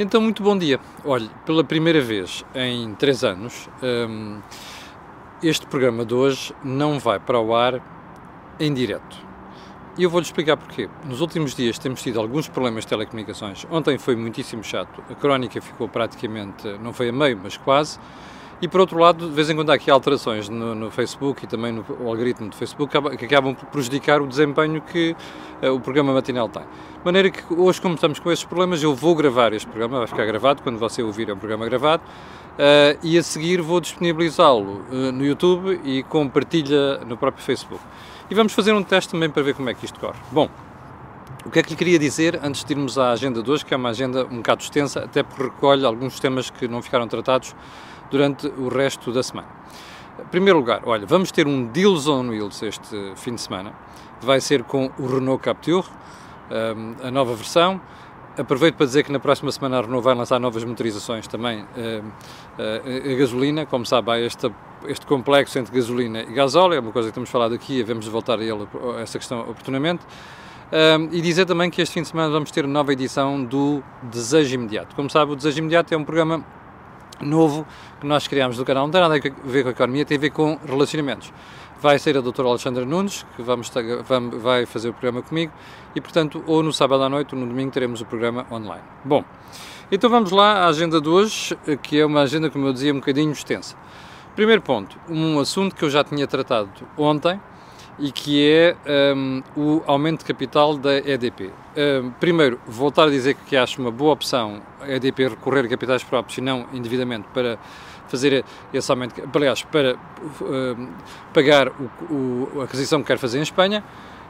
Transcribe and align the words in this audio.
Então, 0.00 0.20
muito 0.20 0.44
bom 0.44 0.56
dia. 0.56 0.78
Olhe, 1.04 1.28
pela 1.44 1.64
primeira 1.64 2.00
vez 2.00 2.44
em 2.54 2.94
três 2.94 3.24
anos, 3.24 3.68
hum, 3.82 4.40
este 5.42 5.66
programa 5.66 6.04
de 6.04 6.14
hoje 6.14 6.54
não 6.62 7.00
vai 7.00 7.18
para 7.18 7.40
o 7.40 7.52
ar 7.52 7.82
em 8.60 8.72
direto. 8.72 9.16
E 9.98 10.04
eu 10.04 10.08
vou-lhe 10.08 10.24
explicar 10.24 10.56
porquê. 10.56 10.88
Nos 11.04 11.20
últimos 11.20 11.52
dias 11.52 11.80
temos 11.80 12.00
tido 12.00 12.20
alguns 12.20 12.46
problemas 12.46 12.84
de 12.84 12.90
telecomunicações. 12.90 13.66
Ontem 13.72 13.98
foi 13.98 14.14
muitíssimo 14.14 14.62
chato. 14.62 15.02
A 15.10 15.16
crónica 15.16 15.60
ficou 15.60 15.88
praticamente, 15.88 16.68
não 16.80 16.92
foi 16.92 17.08
a 17.08 17.12
meio, 17.12 17.40
mas 17.42 17.56
quase. 17.56 17.98
E 18.60 18.66
por 18.66 18.80
outro 18.80 18.98
lado, 18.98 19.28
de 19.28 19.32
vez 19.32 19.48
em 19.48 19.54
quando 19.54 19.70
há 19.70 19.74
aqui 19.74 19.88
alterações 19.88 20.48
no, 20.48 20.74
no 20.74 20.90
Facebook 20.90 21.44
e 21.44 21.46
também 21.46 21.70
no 21.70 21.84
algoritmo 22.04 22.48
do 22.48 22.56
Facebook 22.56 22.92
que 23.16 23.24
acabam 23.24 23.54
por 23.54 23.66
prejudicar 23.66 24.20
o 24.20 24.26
desempenho 24.26 24.80
que 24.80 25.14
uh, 25.62 25.72
o 25.72 25.80
programa 25.80 26.12
matinal 26.12 26.48
tem. 26.48 26.62
De 26.62 27.04
maneira 27.04 27.30
que 27.30 27.42
hoje, 27.54 27.80
como 27.80 27.94
estamos 27.94 28.18
com 28.18 28.32
esses 28.32 28.44
problemas, 28.44 28.82
eu 28.82 28.94
vou 28.94 29.14
gravar 29.14 29.52
este 29.52 29.68
programa, 29.68 29.98
vai 29.98 30.06
ficar 30.08 30.26
gravado, 30.26 30.62
quando 30.62 30.76
você 30.76 31.02
ouvir 31.02 31.28
é 31.28 31.34
um 31.34 31.38
programa 31.38 31.64
gravado, 31.66 32.02
uh, 32.02 32.98
e 33.00 33.16
a 33.16 33.22
seguir 33.22 33.62
vou 33.62 33.80
disponibilizá-lo 33.80 34.84
uh, 34.90 35.12
no 35.12 35.24
YouTube 35.24 35.80
e 35.84 36.02
com 36.02 36.28
partilha 36.28 36.98
no 37.06 37.16
próprio 37.16 37.44
Facebook. 37.44 37.82
E 38.28 38.34
vamos 38.34 38.52
fazer 38.52 38.72
um 38.72 38.82
teste 38.82 39.12
também 39.12 39.30
para 39.30 39.42
ver 39.42 39.54
como 39.54 39.70
é 39.70 39.74
que 39.74 39.84
isto 39.84 40.00
corre. 40.00 40.18
Bom, 40.32 40.50
o 41.44 41.50
que 41.50 41.60
é 41.60 41.62
que 41.62 41.70
lhe 41.70 41.76
queria 41.76 41.98
dizer 41.98 42.40
antes 42.42 42.64
de 42.64 42.72
irmos 42.72 42.98
à 42.98 43.12
agenda 43.12 43.42
de 43.42 43.50
hoje, 43.50 43.64
que 43.64 43.72
é 43.72 43.76
uma 43.76 43.90
agenda 43.90 44.24
um 44.26 44.38
bocado 44.38 44.62
extensa, 44.62 45.04
até 45.04 45.22
porque 45.22 45.44
recolhe 45.44 45.84
alguns 45.84 46.18
temas 46.18 46.50
que 46.50 46.66
não 46.66 46.82
ficaram 46.82 47.06
tratados 47.06 47.54
durante 48.10 48.46
o 48.46 48.68
resto 48.68 49.12
da 49.12 49.22
semana. 49.22 49.48
Em 50.20 50.26
primeiro 50.26 50.58
lugar, 50.58 50.82
olha, 50.84 51.06
vamos 51.06 51.30
ter 51.30 51.46
um 51.46 51.66
Deals 51.66 52.08
on 52.08 52.28
Wheels 52.28 52.62
este 52.62 53.12
fim 53.14 53.36
de 53.36 53.40
semana. 53.40 53.72
Vai 54.20 54.40
ser 54.40 54.64
com 54.64 54.90
o 54.98 55.06
Renault 55.06 55.42
Captur, 55.42 55.84
um, 56.50 57.06
a 57.06 57.10
nova 57.10 57.34
versão. 57.34 57.80
Aproveito 58.36 58.74
para 58.74 58.86
dizer 58.86 59.04
que 59.04 59.12
na 59.12 59.20
próxima 59.20 59.52
semana 59.52 59.78
a 59.78 59.80
Renault 59.82 60.04
vai 60.04 60.14
lançar 60.14 60.40
novas 60.40 60.64
motorizações 60.64 61.28
também 61.28 61.60
um, 61.60 62.10
a, 62.58 63.12
a, 63.12 63.16
gasolina. 63.16 63.64
Como 63.64 63.86
sabe, 63.86 64.10
há 64.10 64.20
este, 64.20 64.50
este 64.86 65.06
complexo 65.06 65.56
entre 65.58 65.72
gasolina 65.72 66.22
e 66.22 66.32
gasóleo, 66.32 66.74
é 66.74 66.80
uma 66.80 66.92
coisa 66.92 67.08
que 67.08 67.14
temos 67.14 67.30
falado 67.30 67.54
aqui 67.54 67.74
e 67.74 67.76
devemos 67.78 68.06
voltar 68.08 68.40
a, 68.40 68.42
ele, 68.42 68.66
a 68.96 69.00
essa 69.00 69.18
questão 69.18 69.40
oportunamente. 69.40 70.04
Um, 70.70 71.08
e 71.12 71.22
dizer 71.22 71.46
também 71.46 71.70
que 71.70 71.80
este 71.80 71.94
fim 71.94 72.02
de 72.02 72.08
semana 72.08 72.30
vamos 72.30 72.50
ter 72.50 72.66
nova 72.66 72.92
edição 72.92 73.42
do 73.42 73.82
Desejo 74.02 74.54
Imediato. 74.54 74.94
Como 74.94 75.08
sabe, 75.08 75.32
o 75.32 75.36
Desejo 75.36 75.60
Imediato 75.60 75.94
é 75.94 75.96
um 75.96 76.04
programa 76.04 76.44
novo 77.22 77.66
que 77.98 78.06
nós 78.06 78.28
criámos 78.28 78.58
do 78.58 78.66
canal. 78.66 78.84
Não 78.84 78.92
tem 78.92 79.00
nada 79.00 79.14
a 79.14 79.18
ver 79.18 79.62
com 79.62 79.68
a 79.68 79.72
economia, 79.72 80.04
tem 80.04 80.18
a 80.18 80.20
ver 80.20 80.30
com 80.30 80.58
relacionamentos. 80.66 81.32
Vai 81.80 81.98
ser 81.98 82.18
a 82.18 82.20
doutora 82.20 82.48
Alexandra 82.48 82.84
Nunes, 82.84 83.24
que 83.34 83.42
vamos, 83.42 83.72
vai 84.42 84.66
fazer 84.66 84.90
o 84.90 84.92
programa 84.92 85.22
comigo, 85.22 85.52
e 85.94 86.00
portanto, 86.00 86.42
ou 86.46 86.62
no 86.62 86.72
sábado 86.72 87.02
à 87.02 87.08
noite 87.08 87.34
ou 87.34 87.40
no 87.40 87.46
domingo 87.46 87.70
teremos 87.70 88.00
o 88.00 88.04
programa 88.04 88.44
online. 88.50 88.82
Bom, 89.04 89.24
então 89.90 90.10
vamos 90.10 90.32
lá 90.32 90.64
à 90.64 90.66
agenda 90.66 91.00
de 91.00 91.08
hoje, 91.08 91.56
que 91.82 91.98
é 91.98 92.04
uma 92.04 92.22
agenda, 92.22 92.50
como 92.50 92.66
eu 92.66 92.72
dizia, 92.72 92.92
um 92.92 92.96
bocadinho 92.98 93.32
extensa. 93.32 93.74
Primeiro 94.34 94.60
ponto, 94.60 94.98
um 95.08 95.38
assunto 95.38 95.74
que 95.74 95.84
eu 95.84 95.88
já 95.88 96.04
tinha 96.04 96.26
tratado 96.26 96.70
ontem, 96.96 97.40
e 97.98 98.12
que 98.12 98.48
é 98.48 98.76
um, 99.14 99.42
o 99.56 99.82
aumento 99.86 100.20
de 100.20 100.24
capital 100.24 100.76
da 100.76 100.96
EDP. 100.98 101.50
Um, 101.76 102.10
primeiro, 102.12 102.60
voltar 102.66 103.04
a 103.04 103.10
dizer 103.10 103.34
que 103.34 103.56
acho 103.56 103.80
uma 103.80 103.90
boa 103.90 104.12
opção 104.12 104.62
a 104.80 104.90
EDP 104.90 105.28
recorrer 105.28 105.64
a 105.64 105.68
capitais 105.68 106.04
próprios 106.04 106.38
e 106.38 106.40
não 106.40 106.66
indevidamente 106.72 107.26
para 107.34 107.58
fazer 108.06 108.44
esse 108.72 108.90
aumento, 108.90 109.20
aliás, 109.34 109.62
para 109.62 109.96
um, 110.40 110.88
pagar 111.34 111.68
o, 111.68 111.90
o, 112.12 112.60
a 112.60 112.64
aquisição 112.64 113.00
que 113.00 113.08
quer 113.08 113.18
fazer 113.18 113.38
em 113.38 113.42
Espanha. 113.42 113.84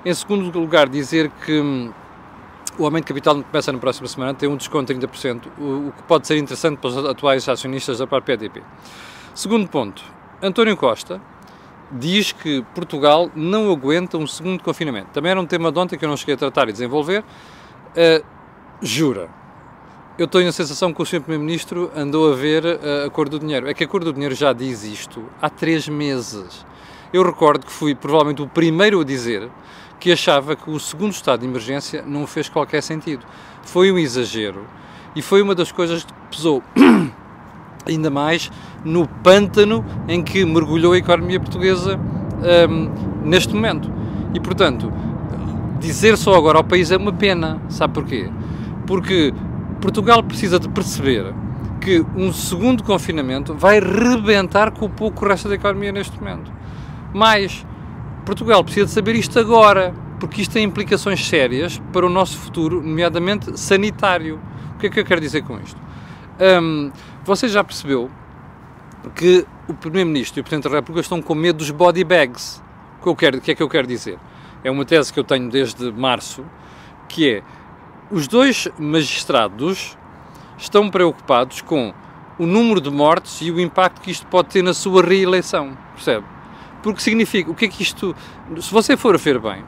Em 0.05 0.15
segundo 0.15 0.59
lugar, 0.59 0.89
dizer 0.89 1.31
que 1.45 1.61
hum, 1.61 1.93
o 2.79 2.85
aumento 2.85 3.05
de 3.05 3.09
capital 3.09 3.43
começa 3.43 3.73
na 3.73 3.79
próxima 3.79 4.09
semana, 4.09 4.35
tem 4.35 4.49
um 4.49 4.57
desconto 4.57 4.95
de 4.95 5.07
30%, 5.07 5.43
o, 5.59 5.89
o 5.89 5.93
que 5.97 6.03
pode 6.05 6.27
ser 6.27 6.39
interessante 6.39 6.79
para 6.79 6.89
os 6.89 6.97
atuais 7.05 7.49
acionistas 7.49 7.99
da 7.99 8.07
própria 8.07 8.35
EDP. 8.35 8.63
Segundo 9.35 9.69
ponto, 9.69 10.03
António 10.43 10.77
Costa, 10.77 11.21
diz 11.91 12.33
que 12.33 12.63
Portugal 12.75 13.31
não 13.35 13.71
aguenta 13.71 14.19
um 14.19 14.27
segundo 14.27 14.63
confinamento. 14.63 15.09
Também 15.13 15.31
era 15.31 15.41
um 15.41 15.47
tema 15.47 15.73
de 15.73 15.79
ontem 15.79 15.99
que 15.99 16.05
eu 16.05 16.09
não 16.09 16.17
cheguei 16.17 16.35
a 16.35 16.39
tratar 16.39 16.69
e 16.69 16.73
desenvolver. 16.73 17.25
Uh, 17.91 18.25
jura. 18.81 19.29
Eu 20.19 20.27
tenho 20.27 20.49
a 20.49 20.53
sensação 20.53 20.93
que 20.93 21.01
o 21.01 21.07
Sr. 21.07 21.21
Primeiro-Ministro 21.21 21.91
andou 21.95 22.33
a 22.33 22.35
ver 22.35 22.65
uh, 22.65 23.07
a 23.07 23.11
cor 23.11 23.29
do 23.29 23.39
dinheiro. 23.39 23.69
É 23.69 23.75
que 23.75 23.85
a 23.85 23.89
cor 23.89 24.03
do 24.03 24.13
dinheiro 24.13 24.35
já 24.35 24.53
diz 24.53 24.85
isto 24.85 25.25
há 25.41 25.49
três 25.49 25.89
meses. 25.89 26.67
Eu 27.13 27.23
recordo 27.23 27.65
que 27.65 27.73
fui 27.73 27.95
provavelmente 27.95 28.43
o 28.43 28.49
primeiro 28.49 29.01
a 29.01 29.05
dizer 29.05 29.49
que 29.99 30.13
achava 30.13 30.55
que 30.55 30.71
o 30.71 30.79
segundo 30.79 31.13
estado 31.13 31.41
de 31.41 31.47
emergência 31.47 32.03
não 32.07 32.27
fez 32.27 32.49
qualquer 32.49 32.83
sentido. 32.83 33.25
Foi 33.63 33.91
um 33.91 33.99
exagero 33.99 34.67
e 35.15 35.23
foi 35.23 35.43
uma 35.43 35.55
das 35.55 35.73
coisas 35.73 36.05
que 36.05 36.13
pesou 36.31 36.63
ainda 37.89 38.11
mais 38.11 38.51
no 38.85 39.07
pântano 39.07 39.85
em 40.07 40.23
que 40.23 40.45
mergulhou 40.45 40.93
a 40.93 40.99
economia 40.99 41.41
portuguesa 41.41 41.99
um, 42.69 43.29
neste 43.29 43.55
momento. 43.55 43.91
E, 44.35 44.41
portanto, 44.41 44.93
dizer 45.81 46.17
só 46.17 46.35
agora 46.35 46.59
ao 46.59 46.65
país 46.65 46.91
é 46.91 46.97
uma 46.97 47.13
pena. 47.13 47.61
Sabe 47.69 47.95
porquê? 47.95 48.31
Porque 48.87 49.33
Portugal 49.81 50.23
precisa 50.23 50.59
de 50.59 50.69
perceber 50.69 51.35
que 51.81 52.05
um 52.17 52.33
segundo 52.33 52.83
confinamento 52.83 53.55
vai 53.55 53.81
rebentar 53.81 54.73
com 54.73 54.87
o 54.87 54.91
pouco 54.91 55.27
resto 55.27 55.49
da 55.49 55.55
economia 55.55 55.93
neste 55.93 56.19
momento. 56.19 56.53
Mas 57.13 57.65
Portugal 58.25 58.63
precisa 58.63 58.87
de 58.87 58.93
saber 58.93 59.15
isto 59.15 59.39
agora, 59.39 59.95
porque 60.21 60.43
isto 60.43 60.53
tem 60.53 60.65
implicações 60.65 61.27
sérias 61.27 61.81
para 61.93 62.05
o 62.05 62.11
nosso 62.11 62.37
futuro, 62.37 62.83
nomeadamente 62.83 63.59
sanitário. 63.59 64.39
O 64.75 64.79
que 64.79 64.89
é 64.89 64.91
que 64.91 65.01
eu 65.01 65.05
quero 65.05 65.21
dizer 65.21 65.43
com 65.43 65.59
isto? 65.59 65.81
Um, 66.63 66.91
você 67.29 67.47
já 67.47 67.63
percebeu 67.63 68.11
que 69.15 69.47
o 69.69 69.75
Primeiro-Ministro 69.75 70.39
e 70.39 70.41
o 70.41 70.45
Presidente 70.45 70.69
da 70.69 70.77
República 70.77 71.01
estão 71.01 71.21
com 71.21 71.35
medo 71.35 71.59
dos 71.59 71.71
body 71.71 72.03
bags. 72.03 72.63
O 72.99 73.03
que, 73.03 73.09
eu 73.09 73.15
quero, 73.15 73.39
o 73.39 73.41
que 73.41 73.51
é 73.51 73.55
que 73.55 73.63
eu 73.63 73.69
quero 73.69 73.87
dizer? 73.87 74.19
É 74.65 74.71
uma 74.71 74.85
tese 74.85 75.13
que 75.13 75.21
eu 75.21 75.25
tenho 75.25 75.49
desde 75.51 75.93
março, 75.93 76.45
que 77.09 77.31
é 77.31 77.43
os 78.11 78.27
dois 78.27 78.67
magistrados 78.79 79.97
estão 80.57 80.91
preocupados 80.91 81.61
com 81.61 81.93
o 82.39 82.47
número 82.47 82.81
de 82.81 82.91
mortes 82.91 83.41
e 83.43 83.51
o 83.51 83.61
impacto 83.61 84.01
que 84.01 84.11
isto 84.11 84.27
pode 84.27 84.49
ter 84.49 84.63
na 84.63 84.73
sua 84.73 85.03
reeleição, 85.03 85.77
percebe? 85.95 86.25
Porque 86.83 87.01
significa, 87.01 87.51
o 87.51 87.55
que 87.55 87.67
é 87.67 87.69
que 87.69 87.83
isto, 87.83 88.17
se 88.61 88.73
você 88.73 88.97
for 88.97 89.15
a 89.15 89.19
ver 89.19 89.39
bem, 89.39 89.63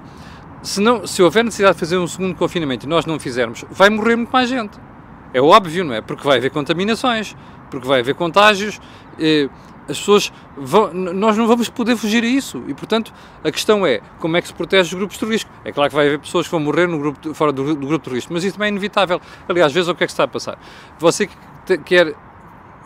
se, 0.62 0.80
não, 0.80 1.06
se 1.06 1.22
houver 1.22 1.44
necessidade 1.44 1.74
de 1.74 1.80
fazer 1.80 1.98
um 1.98 2.06
segundo 2.06 2.34
confinamento 2.34 2.86
e 2.86 2.88
nós 2.88 3.04
não 3.04 3.18
fizermos, 3.18 3.64
vai 3.70 3.90
morrer 3.90 4.16
muito 4.16 4.30
mais 4.30 4.48
gente. 4.48 4.78
É 5.32 5.40
óbvio, 5.40 5.84
não 5.84 5.94
é? 5.94 6.00
Porque 6.00 6.24
vai 6.24 6.38
haver 6.38 6.50
contaminações, 6.50 7.36
porque 7.70 7.86
vai 7.86 8.00
haver 8.00 8.14
contágios, 8.14 8.80
as 9.88 9.98
pessoas 9.98 10.32
vão, 10.56 10.92
nós 10.92 11.36
não 11.36 11.46
vamos 11.46 11.68
poder 11.68 11.96
fugir 11.96 12.22
a 12.22 12.26
isso. 12.26 12.62
E 12.68 12.74
portanto 12.74 13.12
a 13.42 13.50
questão 13.50 13.86
é 13.86 14.00
como 14.18 14.36
é 14.36 14.42
que 14.42 14.48
se 14.48 14.54
protege 14.54 14.94
os 14.94 14.94
grupos 14.94 15.18
de 15.18 15.24
risco? 15.26 15.50
É 15.64 15.72
claro 15.72 15.90
que 15.90 15.96
vai 15.96 16.06
haver 16.06 16.18
pessoas 16.18 16.46
que 16.46 16.50
vão 16.52 16.60
morrer 16.60 16.86
no 16.86 16.98
grupo, 16.98 17.34
fora 17.34 17.52
do, 17.52 17.74
do 17.74 17.86
grupo 17.86 18.08
de 18.08 18.14
risco 18.14 18.32
mas 18.32 18.44
isso 18.44 18.54
também 18.54 18.66
é 18.66 18.70
inevitável. 18.70 19.20
Aliás 19.48 19.66
às 19.66 19.72
vezes 19.72 19.88
o 19.88 19.94
que 19.94 20.04
é 20.04 20.06
que 20.06 20.12
está 20.12 20.24
a 20.24 20.28
passar. 20.28 20.58
Você 20.98 21.26
que 21.26 21.78
quer 21.78 22.14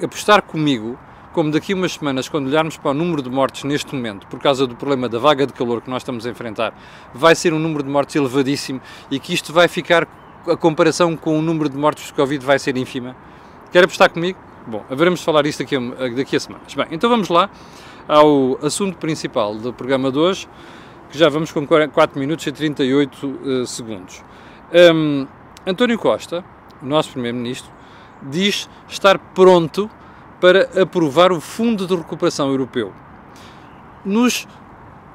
apostar 0.02 0.42
comigo 0.42 0.98
como 1.34 1.50
daqui 1.50 1.72
a 1.72 1.76
umas 1.76 1.94
semanas, 1.94 2.28
quando 2.28 2.46
olharmos 2.46 2.76
para 2.76 2.92
o 2.92 2.94
número 2.94 3.20
de 3.20 3.28
mortes 3.28 3.64
neste 3.64 3.92
momento, 3.92 4.24
por 4.28 4.38
causa 4.38 4.68
do 4.68 4.76
problema 4.76 5.08
da 5.08 5.18
vaga 5.18 5.44
de 5.44 5.52
calor 5.52 5.82
que 5.82 5.90
nós 5.90 6.02
estamos 6.02 6.24
a 6.24 6.30
enfrentar, 6.30 6.72
vai 7.12 7.34
ser 7.34 7.52
um 7.52 7.58
número 7.58 7.82
de 7.82 7.90
mortes 7.90 8.14
elevadíssimo 8.14 8.80
e 9.10 9.18
que 9.18 9.34
isto 9.34 9.52
vai 9.52 9.66
ficar, 9.66 10.06
a 10.46 10.56
comparação 10.56 11.16
com 11.16 11.38
o 11.38 11.42
número 11.42 11.68
de 11.68 11.76
mortes 11.76 12.06
de 12.06 12.12
Covid 12.14 12.44
vai 12.44 12.58
ser 12.58 12.76
ínfima. 12.76 13.16
Quer 13.72 13.84
apostar 13.84 14.10
comigo? 14.10 14.38
Bom, 14.66 14.84
haveremos 14.90 15.20
de 15.20 15.26
falar 15.26 15.46
isto 15.46 15.62
daqui 15.62 15.76
a, 15.76 16.08
daqui 16.16 16.36
a 16.36 16.40
semanas. 16.40 16.74
Bem, 16.74 16.86
então 16.90 17.10
vamos 17.10 17.28
lá 17.28 17.50
ao 18.08 18.58
assunto 18.64 18.96
principal 18.98 19.54
do 19.54 19.72
programa 19.72 20.10
de 20.10 20.18
hoje, 20.18 20.48
que 21.10 21.18
já 21.18 21.28
vamos 21.28 21.52
com 21.52 21.66
4 21.66 22.18
minutos 22.18 22.46
e 22.46 22.52
38 22.52 23.26
uh, 23.26 23.62
eh, 23.62 23.66
segundos. 23.66 24.22
Um, 24.72 25.26
António 25.66 25.98
Costa, 25.98 26.44
o 26.82 26.86
nosso 26.86 27.10
Primeiro-Ministro, 27.10 27.70
diz 28.22 28.68
estar 28.88 29.18
pronto 29.18 29.90
para 30.40 30.82
aprovar 30.82 31.32
o 31.32 31.40
Fundo 31.40 31.86
de 31.86 31.94
Recuperação 31.94 32.48
Europeu, 32.48 32.92
nos 34.04 34.46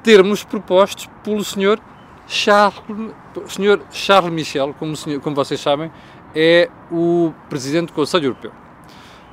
termos 0.02 0.42
propostos 0.42 1.08
pelo 1.22 1.44
Sr. 1.44 1.78
Charles, 2.26 2.80
Sr. 3.46 3.80
Charles 3.90 4.32
Michel, 4.32 4.74
como, 4.78 4.94
como 5.20 5.36
vocês 5.36 5.60
sabem, 5.60 5.90
é 6.34 6.68
o 6.90 7.32
Presidente 7.48 7.88
do 7.88 7.92
Conselho 7.92 8.26
Europeu. 8.26 8.52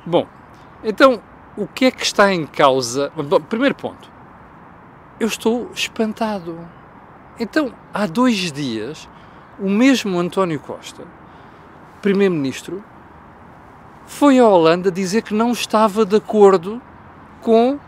Bom, 0.06 0.26
então 0.82 1.20
o 1.56 1.66
que 1.66 1.86
é 1.86 1.90
que 1.90 2.04
está 2.04 2.32
em 2.32 2.46
causa? 2.46 3.10
Bom, 3.16 3.40
primeiro 3.40 3.74
ponto, 3.74 4.10
eu 5.18 5.26
estou 5.26 5.70
espantado. 5.74 6.56
Então, 7.38 7.72
há 7.92 8.06
dois 8.06 8.52
dias, 8.52 9.08
o 9.58 9.68
mesmo 9.68 10.18
António 10.18 10.60
Costa, 10.60 11.04
Primeiro-Ministro, 12.00 12.82
foi 14.06 14.38
à 14.38 14.46
Holanda 14.46 14.90
dizer 14.90 15.22
que 15.22 15.34
não 15.34 15.50
estava 15.52 16.06
de 16.06 16.16
acordo 16.16 16.80
com 17.40 17.78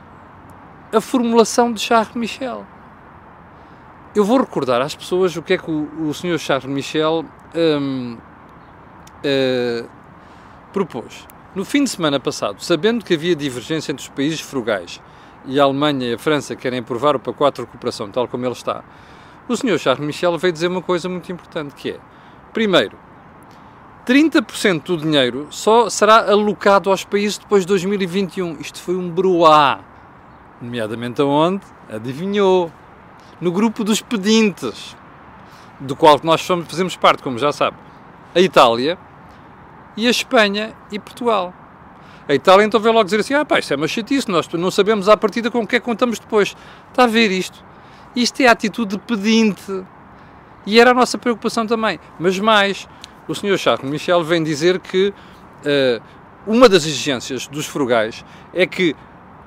a 0.92 1.00
formulação 1.00 1.72
de 1.72 1.80
Charles 1.80 2.14
Michel. 2.14 2.66
Eu 4.12 4.24
vou 4.24 4.38
recordar 4.38 4.82
às 4.82 4.94
pessoas 4.94 5.36
o 5.36 5.42
que 5.42 5.52
é 5.52 5.58
que 5.58 5.70
o, 5.70 6.08
o 6.08 6.12
Sr. 6.12 6.36
Charles 6.36 6.68
Michel 6.68 7.24
hum, 7.54 8.16
uh, 9.24 9.88
propôs, 10.72 11.28
no 11.54 11.64
fim 11.64 11.84
de 11.84 11.90
semana 11.90 12.18
passado, 12.18 12.60
sabendo 12.60 13.04
que 13.04 13.14
havia 13.14 13.36
divergência 13.36 13.92
entre 13.92 14.02
os 14.02 14.08
países 14.08 14.40
frugais 14.40 15.00
e 15.46 15.60
a 15.60 15.62
Alemanha 15.62 16.08
e 16.08 16.14
a 16.14 16.18
França 16.18 16.56
querem 16.56 16.80
aprovar 16.80 17.14
o 17.14 17.20
pacote 17.20 17.60
de 17.60 17.66
recuperação 17.66 18.10
tal 18.10 18.26
como 18.26 18.44
ele 18.44 18.52
está, 18.52 18.82
o 19.48 19.56
Sr. 19.56 19.78
Charles 19.78 20.04
Michel 20.04 20.36
veio 20.38 20.52
dizer 20.52 20.66
uma 20.66 20.82
coisa 20.82 21.08
muito 21.08 21.30
importante, 21.30 21.72
que 21.76 21.90
é, 21.90 21.98
primeiro, 22.52 22.96
30% 24.04 24.82
do 24.82 24.96
dinheiro 24.96 25.46
só 25.50 25.88
será 25.88 26.30
alocado 26.30 26.90
aos 26.90 27.04
países 27.04 27.38
depois 27.38 27.62
de 27.62 27.68
2021. 27.68 28.60
Isto 28.60 28.80
foi 28.80 28.96
um 28.96 29.08
bruá. 29.08 29.80
Nomeadamente 30.60 31.20
aonde? 31.20 31.64
Adivinhou. 31.88 32.72
No 33.40 33.50
grupo 33.50 33.82
dos 33.82 34.00
pedintes, 34.00 34.96
do 35.80 35.96
qual 35.96 36.20
nós 36.22 36.42
fazemos 36.42 36.96
parte, 36.96 37.22
como 37.22 37.38
já 37.38 37.52
sabe. 37.52 37.76
A 38.34 38.40
Itália 38.40 38.98
e 39.96 40.06
a 40.06 40.10
Espanha 40.10 40.74
e 40.92 40.98
Portugal. 40.98 41.54
A 42.28 42.34
Itália 42.34 42.64
então 42.64 42.78
veio 42.78 42.94
logo 42.94 43.04
dizer 43.04 43.20
assim, 43.20 43.34
ah 43.34 43.44
pá, 43.44 43.58
isto 43.58 43.72
é 43.72 43.76
uma 43.76 43.88
chatice, 43.88 44.30
nós 44.30 44.46
não 44.48 44.70
sabemos 44.70 45.08
à 45.08 45.16
partida 45.16 45.50
com 45.50 45.60
o 45.60 45.66
que 45.66 45.76
é 45.76 45.80
que 45.80 45.84
contamos 45.84 46.18
depois. 46.18 46.54
Está 46.90 47.04
a 47.04 47.06
ver 47.06 47.30
isto? 47.30 47.64
Isto 48.14 48.42
é 48.42 48.46
a 48.46 48.52
atitude 48.52 48.96
de 48.96 49.02
pedinte. 49.02 49.84
E 50.66 50.78
era 50.78 50.90
a 50.90 50.94
nossa 50.94 51.16
preocupação 51.16 51.66
também. 51.66 51.98
Mas 52.18 52.38
mais, 52.38 52.86
o 53.26 53.34
Sr. 53.34 53.58
Charles 53.58 53.90
Michel 53.90 54.22
vem 54.22 54.42
dizer 54.42 54.78
que 54.78 55.08
uh, 55.08 56.02
uma 56.46 56.68
das 56.68 56.84
exigências 56.84 57.46
dos 57.46 57.66
frugais 57.66 58.24
é 58.52 58.66
que 58.66 58.94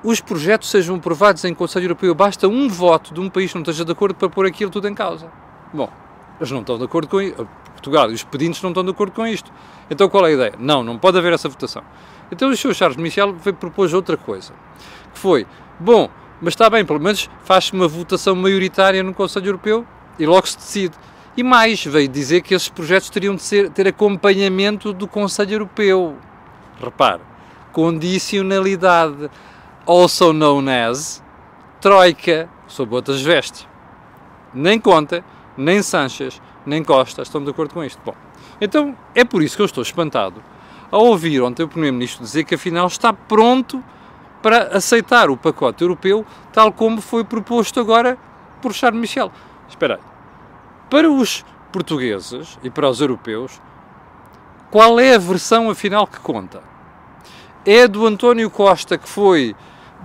os 0.04 0.20
projetos 0.20 0.70
sejam 0.70 0.96
aprovados 0.96 1.44
em 1.44 1.54
Conselho 1.54 1.86
Europeu. 1.86 2.14
Basta 2.14 2.46
um 2.46 2.68
voto 2.68 3.14
de 3.14 3.20
um 3.20 3.30
país 3.30 3.50
que 3.50 3.56
não 3.56 3.62
esteja 3.62 3.84
de 3.84 3.90
acordo 3.90 4.14
para 4.14 4.28
pôr 4.28 4.44
aquilo 4.44 4.70
tudo 4.70 4.86
em 4.86 4.94
causa. 4.94 5.32
Bom, 5.72 5.90
eles 6.38 6.50
não 6.50 6.60
estão 6.60 6.76
de 6.76 6.84
acordo 6.84 7.08
com 7.08 7.20
isso. 7.20 7.48
Portugal 7.72 8.10
e 8.10 8.14
os 8.14 8.22
pedintes 8.22 8.62
não 8.62 8.70
estão 8.70 8.84
de 8.84 8.90
acordo 8.90 9.12
com 9.12 9.26
isto. 9.26 9.50
Então 9.90 10.08
qual 10.08 10.26
é 10.26 10.30
a 10.30 10.32
ideia? 10.32 10.54
Não, 10.58 10.84
não 10.84 10.98
pode 10.98 11.16
haver 11.18 11.32
essa 11.32 11.48
votação. 11.48 11.82
Então 12.30 12.50
o 12.50 12.56
Sr. 12.56 12.74
Charles 12.74 12.96
Michel 12.96 13.34
propôs 13.58 13.92
outra 13.92 14.16
coisa, 14.16 14.52
que 15.12 15.18
foi, 15.18 15.46
bom, 15.78 16.08
mas 16.40 16.52
está 16.52 16.68
bem, 16.68 16.84
pelo 16.84 17.00
menos 17.00 17.28
faz-se 17.42 17.72
uma 17.72 17.86
votação 17.86 18.34
maioritária 18.34 19.02
no 19.02 19.14
Conselho 19.14 19.48
Europeu 19.48 19.86
e 20.18 20.26
logo 20.26 20.46
se 20.46 20.56
decide. 20.56 20.94
E 21.36 21.42
mais, 21.42 21.84
veio 21.84 22.08
dizer 22.08 22.42
que 22.42 22.54
esses 22.54 22.68
projetos 22.68 23.10
teriam 23.10 23.34
de 23.34 23.42
ser, 23.42 23.70
ter 23.70 23.88
acompanhamento 23.88 24.92
do 24.92 25.06
Conselho 25.06 25.54
Europeu. 25.54 26.16
Repare, 26.80 27.22
condicionalidade, 27.72 29.30
also 29.86 30.32
known 30.32 30.68
as 30.68 31.22
Troika, 31.80 32.48
sob 32.66 32.94
outras 32.94 33.20
vestes. 33.20 33.68
Nem 34.54 34.80
Conta, 34.80 35.24
nem 35.56 35.82
Sanches, 35.82 36.40
nem 36.64 36.82
Costa 36.82 37.22
estão 37.22 37.44
de 37.44 37.50
acordo 37.50 37.74
com 37.74 37.84
isto. 37.84 38.00
Bom, 38.04 38.14
então 38.60 38.96
é 39.14 39.24
por 39.24 39.42
isso 39.42 39.56
que 39.56 39.62
eu 39.62 39.66
estou 39.66 39.82
espantado 39.82 40.42
ao 40.94 41.06
ouvir 41.06 41.42
ontem 41.42 41.64
o 41.64 41.68
Primeiro-Ministro 41.68 42.22
dizer 42.22 42.44
que 42.44 42.54
afinal 42.54 42.86
está 42.86 43.12
pronto 43.12 43.82
para 44.40 44.76
aceitar 44.76 45.28
o 45.28 45.36
pacote 45.36 45.82
europeu 45.82 46.24
tal 46.52 46.72
como 46.72 47.00
foi 47.00 47.24
proposto 47.24 47.80
agora 47.80 48.16
por 48.62 48.72
Charles 48.72 49.00
Michel. 49.00 49.32
Espera 49.68 49.96
aí. 49.96 50.00
Para 50.88 51.10
os 51.10 51.44
portugueses 51.72 52.58
e 52.62 52.70
para 52.70 52.88
os 52.88 53.00
europeus, 53.00 53.60
qual 54.70 55.00
é 55.00 55.16
a 55.16 55.18
versão 55.18 55.68
afinal 55.68 56.06
que 56.06 56.20
conta? 56.20 56.62
É 57.66 57.88
do 57.88 58.06
António 58.06 58.48
Costa 58.48 58.96
que 58.96 59.08
foi 59.08 59.56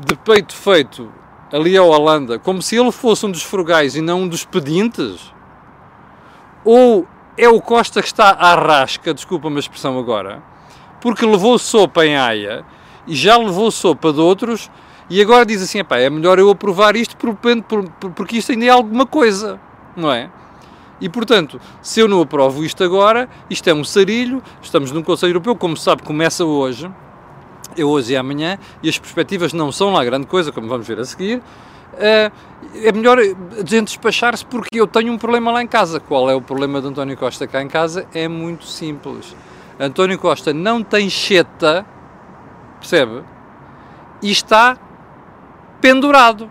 de 0.06 0.16
peito 0.16 0.56
feito 0.56 1.12
ali 1.52 1.78
à 1.78 1.84
Holanda, 1.84 2.40
como 2.40 2.62
se 2.62 2.78
ele 2.78 2.92
fosse 2.92 3.26
um 3.26 3.32
dos 3.32 3.44
frugais 3.44 3.96
e 3.96 4.02
não 4.02 4.22
um 4.22 4.28
dos 4.28 4.46
pedintes? 4.46 5.34
Ou 6.64 7.08
é 7.38 7.50
o 7.50 7.62
Costa 7.62 8.02
que 8.02 8.08
está 8.08 8.30
à 8.32 8.56
rasca, 8.56 9.14
desculpa-me 9.14 9.58
a 9.58 9.60
expressão 9.60 9.98
agora, 9.98 10.44
porque 11.02 11.26
levou 11.26 11.58
sopa 11.58 12.06
em 12.06 12.16
Haia 12.16 12.66
e 13.08 13.16
já 13.16 13.38
levou 13.38 13.72
sopa 13.72 14.14
de 14.14 14.20
outros 14.20 14.70
e 15.10 15.22
agora 15.22 15.46
diz 15.46 15.62
assim, 15.62 15.80
é 15.90 16.10
melhor 16.10 16.38
eu 16.38 16.50
aprovar 16.50 16.96
isto 16.96 17.18
porque 17.18 18.38
isto 18.38 18.52
ainda 18.52 18.66
é 18.66 18.70
alguma 18.70 19.06
coisa, 19.06 19.60
não 19.96 20.12
é? 20.12 20.30
E, 21.02 21.08
portanto, 21.08 21.60
se 21.82 22.02
eu 22.02 22.08
não 22.08 22.22
aprovo 22.22 22.64
isto 22.64 22.84
agora, 22.84 23.30
isto 23.50 23.70
é 23.70 23.74
um 23.74 23.84
sarilho, 23.84 24.44
estamos 24.62 24.92
num 24.92 25.02
Conselho 25.02 25.32
Europeu, 25.32 25.56
como 25.56 25.78
se 25.78 25.84
sabe, 25.84 26.04
começa 26.04 26.44
hoje, 26.44 26.92
é 27.78 27.84
hoje 27.84 28.14
e 28.14 28.18
amanhã, 28.18 28.58
e 28.82 28.90
as 28.90 28.98
perspectivas 28.98 29.54
não 29.54 29.72
são 29.72 29.92
lá 29.92 30.04
grande 30.04 30.28
coisa, 30.28 30.52
como 30.52 30.68
vamos 30.68 30.88
ver 30.88 31.00
a 31.00 31.06
seguir, 31.06 31.42
eh, 31.98 32.32
é 32.84 32.92
melhor 32.92 33.20
a 33.20 33.24
gente 33.66 33.88
despachar-se 33.88 34.46
porque 34.46 34.80
eu 34.80 34.88
tenho 34.88 35.12
um 35.12 35.18
problema 35.18 35.52
lá 35.52 35.62
em 35.62 35.68
casa. 35.68 36.00
Qual 36.00 36.30
é 36.30 36.36
o 36.36 36.42
problema 36.42 36.82
de 36.82 36.88
António 36.88 37.18
Costa 37.18 37.48
cá 37.48 37.62
em 37.62 37.68
casa? 37.68 38.08
É 38.14 38.28
muito 38.28 38.66
simples. 38.66 39.36
António 39.80 40.18
Costa 40.20 40.54
não 40.54 40.84
tem 40.84 41.10
cheta, 41.10 41.86
percebe? 42.80 43.24
E 44.22 44.32
está 44.32 44.78
pendurado 45.82 46.50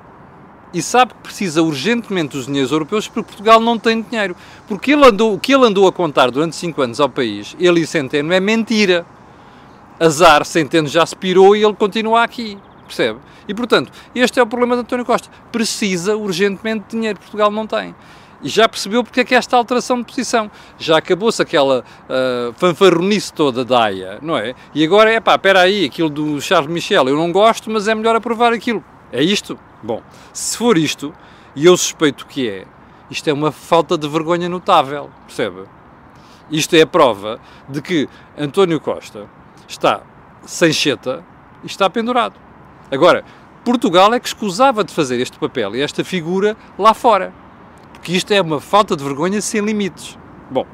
e 0.72 0.82
sabe 0.82 1.14
que 1.14 1.20
precisa 1.20 1.62
urgentemente 1.62 2.36
dos 2.36 2.46
dinheiros 2.46 2.72
europeus 2.72 3.08
porque 3.08 3.28
Portugal 3.28 3.60
não 3.60 3.78
tem 3.78 4.02
dinheiro. 4.02 4.36
Porque 4.66 4.92
ele 4.92 5.06
andou, 5.06 5.34
o 5.34 5.38
que 5.38 5.54
ele 5.54 5.66
andou 5.66 5.86
a 5.86 5.92
contar 5.92 6.30
durante 6.30 6.56
5 6.56 6.82
anos 6.82 7.00
ao 7.00 7.08
país, 7.08 7.56
ele 7.58 7.80
e 7.80 7.86
Centeno, 7.86 8.32
é 8.32 8.40
mentira. 8.40 9.06
Azar, 10.00 10.44
Centeno 10.44 10.88
já 10.88 11.04
se 11.04 11.16
pirou 11.16 11.56
e 11.56 11.64
ele 11.64 11.74
continua 11.74 12.22
aqui, 12.22 12.58
percebe? 12.86 13.18
E 13.48 13.54
portanto, 13.54 13.90
este 14.14 14.38
é 14.38 14.42
o 14.42 14.46
problema 14.46 14.76
de 14.76 14.82
António 14.82 15.04
Costa. 15.04 15.28
Precisa 15.50 16.16
urgentemente 16.16 16.84
de 16.84 16.90
dinheiro, 16.96 17.18
Portugal 17.18 17.50
não 17.50 17.66
tem. 17.66 17.94
E 18.40 18.48
já 18.48 18.68
percebeu 18.68 19.02
porque 19.02 19.20
é 19.20 19.24
que 19.24 19.34
esta 19.34 19.56
alteração 19.56 19.98
de 19.98 20.04
posição. 20.04 20.50
Já 20.78 20.98
acabou-se 20.98 21.42
aquela 21.42 21.80
uh, 21.80 22.52
fanfarronice 22.54 23.32
toda 23.32 23.64
da 23.64 23.82
AIA, 23.84 24.18
não 24.22 24.36
é? 24.36 24.54
E 24.72 24.84
agora 24.84 25.12
é 25.12 25.18
pá, 25.18 25.34
espera 25.34 25.62
aí, 25.62 25.84
aquilo 25.84 26.08
do 26.08 26.40
Charles 26.40 26.70
Michel, 26.70 27.08
eu 27.08 27.16
não 27.16 27.32
gosto, 27.32 27.68
mas 27.70 27.88
é 27.88 27.94
melhor 27.94 28.14
aprovar 28.14 28.52
aquilo. 28.52 28.84
É 29.12 29.22
isto? 29.22 29.58
Bom, 29.82 30.02
se 30.32 30.56
for 30.56 30.78
isto, 30.78 31.12
e 31.56 31.66
eu 31.66 31.76
suspeito 31.76 32.26
que 32.26 32.48
é, 32.48 32.64
isto 33.10 33.28
é 33.28 33.32
uma 33.32 33.50
falta 33.50 33.98
de 33.98 34.06
vergonha 34.08 34.48
notável, 34.48 35.10
percebe? 35.26 35.62
Isto 36.50 36.76
é 36.76 36.82
a 36.82 36.86
prova 36.86 37.40
de 37.68 37.82
que 37.82 38.08
António 38.36 38.80
Costa 38.80 39.28
está 39.68 40.00
sem 40.44 40.72
cheta 40.72 41.24
e 41.62 41.66
está 41.66 41.88
pendurado. 41.88 42.34
Agora, 42.90 43.24
Portugal 43.64 44.12
é 44.14 44.18
que 44.18 44.26
escusava 44.26 44.82
de 44.82 44.92
fazer 44.92 45.20
este 45.20 45.38
papel 45.38 45.76
e 45.76 45.82
esta 45.82 46.02
figura 46.02 46.56
lá 46.78 46.94
fora. 46.94 47.32
Porque 47.92 48.12
isto 48.12 48.32
é 48.32 48.40
uma 48.40 48.60
falta 48.60 48.96
de 48.96 49.04
vergonha 49.04 49.40
sem 49.40 49.60
limites. 49.60 50.18
Bom, 50.50 50.66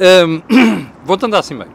um, 0.00 0.40
voltando 1.04 1.36
à 1.36 1.42
Cimeira. 1.42 1.70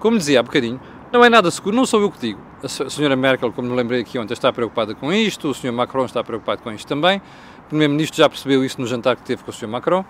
Como 0.00 0.18
dizia 0.18 0.40
há 0.40 0.42
bocadinho, 0.42 0.80
não 1.12 1.24
é 1.24 1.30
nada 1.30 1.50
seguro, 1.50 1.76
não 1.76 1.86
sou 1.86 2.00
eu 2.00 2.10
que 2.10 2.18
digo. 2.18 2.40
A 2.62 2.68
senhora 2.68 3.16
Merkel, 3.16 3.52
como 3.52 3.68
me 3.68 3.76
lembrei 3.76 4.00
aqui 4.00 4.18
ontem, 4.18 4.34
está 4.34 4.52
preocupada 4.52 4.94
com 4.94 5.12
isto, 5.12 5.48
o 5.48 5.54
senhor 5.54 5.72
Macron 5.72 6.04
está 6.04 6.22
preocupado 6.22 6.62
com 6.62 6.70
isto 6.72 6.86
também, 6.86 7.18
o 7.66 7.68
primeiro-ministro 7.68 8.18
já 8.18 8.28
percebeu 8.28 8.64
isso 8.64 8.80
no 8.80 8.86
jantar 8.86 9.16
que 9.16 9.22
teve 9.22 9.42
com 9.42 9.50
o 9.50 9.54
senhor 9.54 9.70
Macron. 9.70 10.04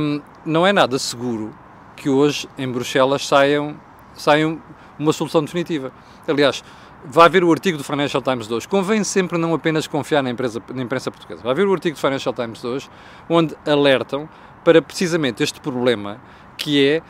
Um, 0.00 0.20
não 0.44 0.66
é 0.66 0.72
nada 0.72 0.98
seguro 0.98 1.54
que 1.94 2.08
hoje 2.08 2.48
em 2.58 2.66
Bruxelas 2.66 3.26
saiam, 3.26 3.76
saiam 4.14 4.60
uma 4.98 5.12
solução 5.12 5.42
definitiva. 5.42 5.92
Aliás, 6.26 6.62
vai 7.04 7.28
ver 7.28 7.42
o 7.44 7.50
artigo 7.50 7.78
do 7.78 7.84
Financial 7.84 8.22
Times 8.22 8.46
de 8.46 8.54
hoje. 8.54 8.68
Convém 8.68 9.02
sempre 9.04 9.38
não 9.38 9.54
apenas 9.54 9.86
confiar 9.86 10.22
na, 10.22 10.30
empresa, 10.30 10.62
na 10.74 10.82
imprensa 10.82 11.10
portuguesa. 11.10 11.42
Vai 11.42 11.54
ver 11.54 11.66
o 11.66 11.72
artigo 11.72 11.96
do 11.96 12.00
Financial 12.00 12.32
Times 12.34 12.60
de 12.60 12.66
hoje, 12.66 12.90
onde 13.28 13.56
alertam 13.66 14.28
para 14.64 14.82
precisamente 14.82 15.42
este 15.42 15.60
problema 15.60 16.20
que 16.56 16.86
é 16.86 17.02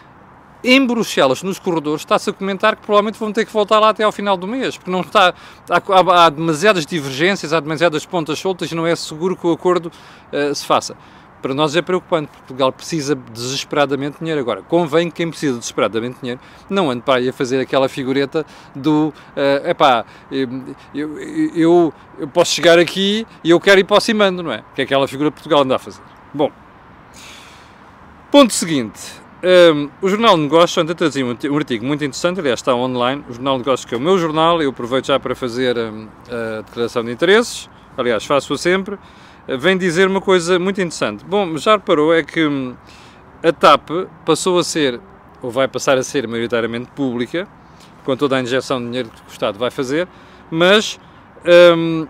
em 0.62 0.87
Bruxelas, 0.87 1.42
nos 1.42 1.59
corredores, 1.59 2.02
está-se 2.02 2.28
a 2.28 2.33
comentar 2.33 2.76
que 2.76 2.83
provavelmente 2.83 3.19
vão 3.19 3.33
ter 3.33 3.47
que 3.47 3.52
voltar 3.52 3.78
lá 3.78 3.88
até 3.88 4.04
ao 4.04 4.12
final 4.12 4.37
do 4.37 4.47
mês, 4.47 4.76
porque 4.76 4.90
não 4.90 5.00
está, 5.00 5.35
há, 5.71 6.25
há 6.25 6.28
demasiadas 6.28 6.85
divergências, 6.85 7.54
há 7.54 7.61
demasiadas 7.61 8.04
pontas 8.04 8.38
soltas 8.38 8.71
e 8.71 8.75
não 8.75 8.87
é 8.87 8.95
seguro 8.95 9.35
que 9.35 9.47
o 9.47 9.52
acordo 9.52 9.87
uh, 9.87 10.54
se 10.54 10.66
faça. 10.66 10.95
Para 11.40 11.54
nós 11.54 11.75
é 11.75 11.82
preocupante, 11.82 12.28
Portugal 12.28 12.73
precisa 12.73 13.14
desesperadamente 13.14 14.14
de 14.14 14.18
dinheiro. 14.20 14.40
Agora, 14.40 14.62
convém 14.62 15.09
que 15.09 15.16
quem 15.16 15.30
precisa 15.30 15.59
desesperadamente 15.59 16.14
de 16.16 16.20
dinheiro 16.20 16.40
não 16.68 16.90
ande 16.90 17.02
para 17.02 17.20
aí 17.20 17.28
a 17.28 17.32
fazer 17.32 17.61
aquela 17.61 17.88
figureta 17.88 18.44
do 18.75 19.12
uh, 19.37 19.68
epá, 19.68 20.04
eu, 20.30 20.49
eu, 20.94 21.92
eu, 22.18 22.28
posso 22.28 22.52
chegar 22.52 22.78
aqui 22.78 23.26
e 23.42 23.50
eu 23.50 23.61
quero 23.61 23.80
ir 23.80 23.85
para 23.85 23.97
o 23.97 24.00
cimando, 24.00 24.42
não 24.42 24.52
é? 24.52 24.62
Que 24.75 24.82
é 24.82 24.85
aquela 24.85 25.09
figura 25.09 25.30
que 25.30 25.37
Portugal 25.37 25.62
anda 25.62 25.76
a 25.76 25.78
fazer. 25.78 26.02
Bom, 26.32 26.50
ponto 28.30 28.52
seguinte. 28.52 29.20
Um, 29.42 29.88
o 30.02 30.09
Jornal 30.09 30.37
de 30.37 30.42
Negócios 30.42 30.76
ontem 30.76 30.94
trazia 30.94 31.25
um, 31.25 31.30
um, 31.30 31.56
artigo 31.56 31.87
muito 31.87 32.04
interessante, 32.04 32.40
aliás 32.40 32.61
está 32.61 32.75
online, 32.75 33.25
o 33.26 33.32
Jornal 33.32 33.54
de 33.54 33.61
Negócios 33.61 33.88
que 33.88 33.94
é 33.94 33.97
o 33.97 34.00
meu 34.00 34.18
jornal, 34.18 34.61
eu 34.61 34.68
aproveito 34.68 35.06
já 35.06 35.18
para 35.18 35.35
fazer 35.35 35.78
um, 35.78 36.09
a 36.28 36.61
declaração 36.61 37.02
de 37.02 37.11
interesses, 37.11 37.70
aliás 37.97 38.23
faço-a 38.26 38.59
sempre, 38.59 38.99
vem 39.59 39.76
dizer 39.76 40.07
uma 40.07 40.21
coisa 40.21 40.59
muito 40.59 40.80
interessante. 40.80 41.25
Bom, 41.25 41.57
já 41.57 41.73
reparou 41.73 42.14
é 42.14 42.23
que 42.23 42.47
um, 42.47 42.75
a 43.42 43.52
TAP 43.52 43.90
passou 44.25 44.59
a 44.59 44.64
ser, 44.64 45.00
ou 45.42 45.50
vai 45.50 45.66
passar 45.66 45.99
a 45.99 46.02
ser 46.02 46.28
maioritariamente 46.28 46.90
pública, 46.92 47.49
com 48.04 48.16
toda 48.16 48.37
a 48.37 48.40
injeção 48.40 48.78
de 48.78 48.87
dinheiro 48.87 49.11
que 49.11 49.23
o 49.28 49.33
Estado 49.33 49.59
vai 49.59 49.71
fazer, 49.71 50.09
mas 50.50 50.99
hum, 51.76 52.07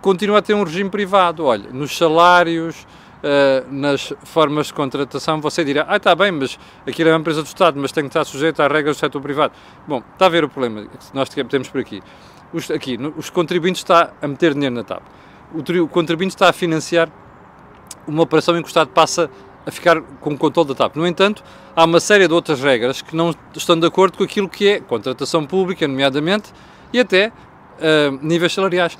continua 0.00 0.38
a 0.38 0.42
ter 0.42 0.54
um 0.54 0.62
regime 0.62 0.90
privado, 0.90 1.44
olha, 1.44 1.70
nos 1.70 1.96
salários, 1.96 2.86
uh, 3.24 3.72
nas 3.72 4.12
formas 4.24 4.66
de 4.66 4.74
contratação, 4.74 5.40
você 5.40 5.64
dirá, 5.64 5.86
ah, 5.88 5.96
está 5.96 6.14
bem, 6.14 6.30
mas 6.30 6.58
aquilo 6.86 7.08
é 7.08 7.12
uma 7.12 7.20
empresa 7.20 7.42
do 7.42 7.46
Estado, 7.46 7.78
mas 7.80 7.90
tem 7.90 8.04
que 8.04 8.08
estar 8.08 8.24
sujeito 8.24 8.60
às 8.60 8.70
regras 8.70 8.96
do 8.96 9.00
setor 9.00 9.20
privado. 9.20 9.54
Bom, 9.86 10.02
está 10.12 10.26
a 10.26 10.28
ver 10.28 10.44
o 10.44 10.48
problema 10.48 10.82
que 10.82 11.14
nós 11.14 11.28
temos 11.28 11.68
por 11.68 11.80
aqui. 11.80 12.02
Os, 12.52 12.70
aqui, 12.70 12.98
os 13.16 13.30
contribuintes 13.30 13.80
está 13.80 14.12
a 14.20 14.28
meter 14.28 14.54
dinheiro 14.54 14.74
na 14.74 14.84
TAP. 14.84 15.02
O, 15.54 15.82
o 15.82 15.88
contribuinte 15.88 16.34
está 16.34 16.48
a 16.48 16.52
financiar 16.52 17.08
uma 18.06 18.22
operação 18.22 18.56
em 18.58 18.60
que 18.60 18.66
o 18.66 18.68
Estado 18.68 18.88
passa 18.88 19.30
a 19.66 19.70
ficar 19.70 20.00
com 20.00 20.34
o 20.34 20.38
controle 20.38 20.68
da 20.68 20.74
TAP. 20.74 20.96
No 20.96 21.06
entanto, 21.06 21.42
há 21.74 21.84
uma 21.84 22.00
série 22.00 22.28
de 22.28 22.34
outras 22.34 22.60
regras 22.60 23.00
que 23.00 23.16
não 23.16 23.34
estão 23.54 23.78
de 23.78 23.86
acordo 23.86 24.18
com 24.18 24.24
aquilo 24.24 24.48
que 24.48 24.68
é 24.68 24.80
contratação 24.80 25.46
pública, 25.46 25.88
nomeadamente, 25.88 26.52
e 26.92 27.00
até 27.00 27.28
uh, 27.28 28.18
níveis 28.20 28.52
salariais. 28.52 28.98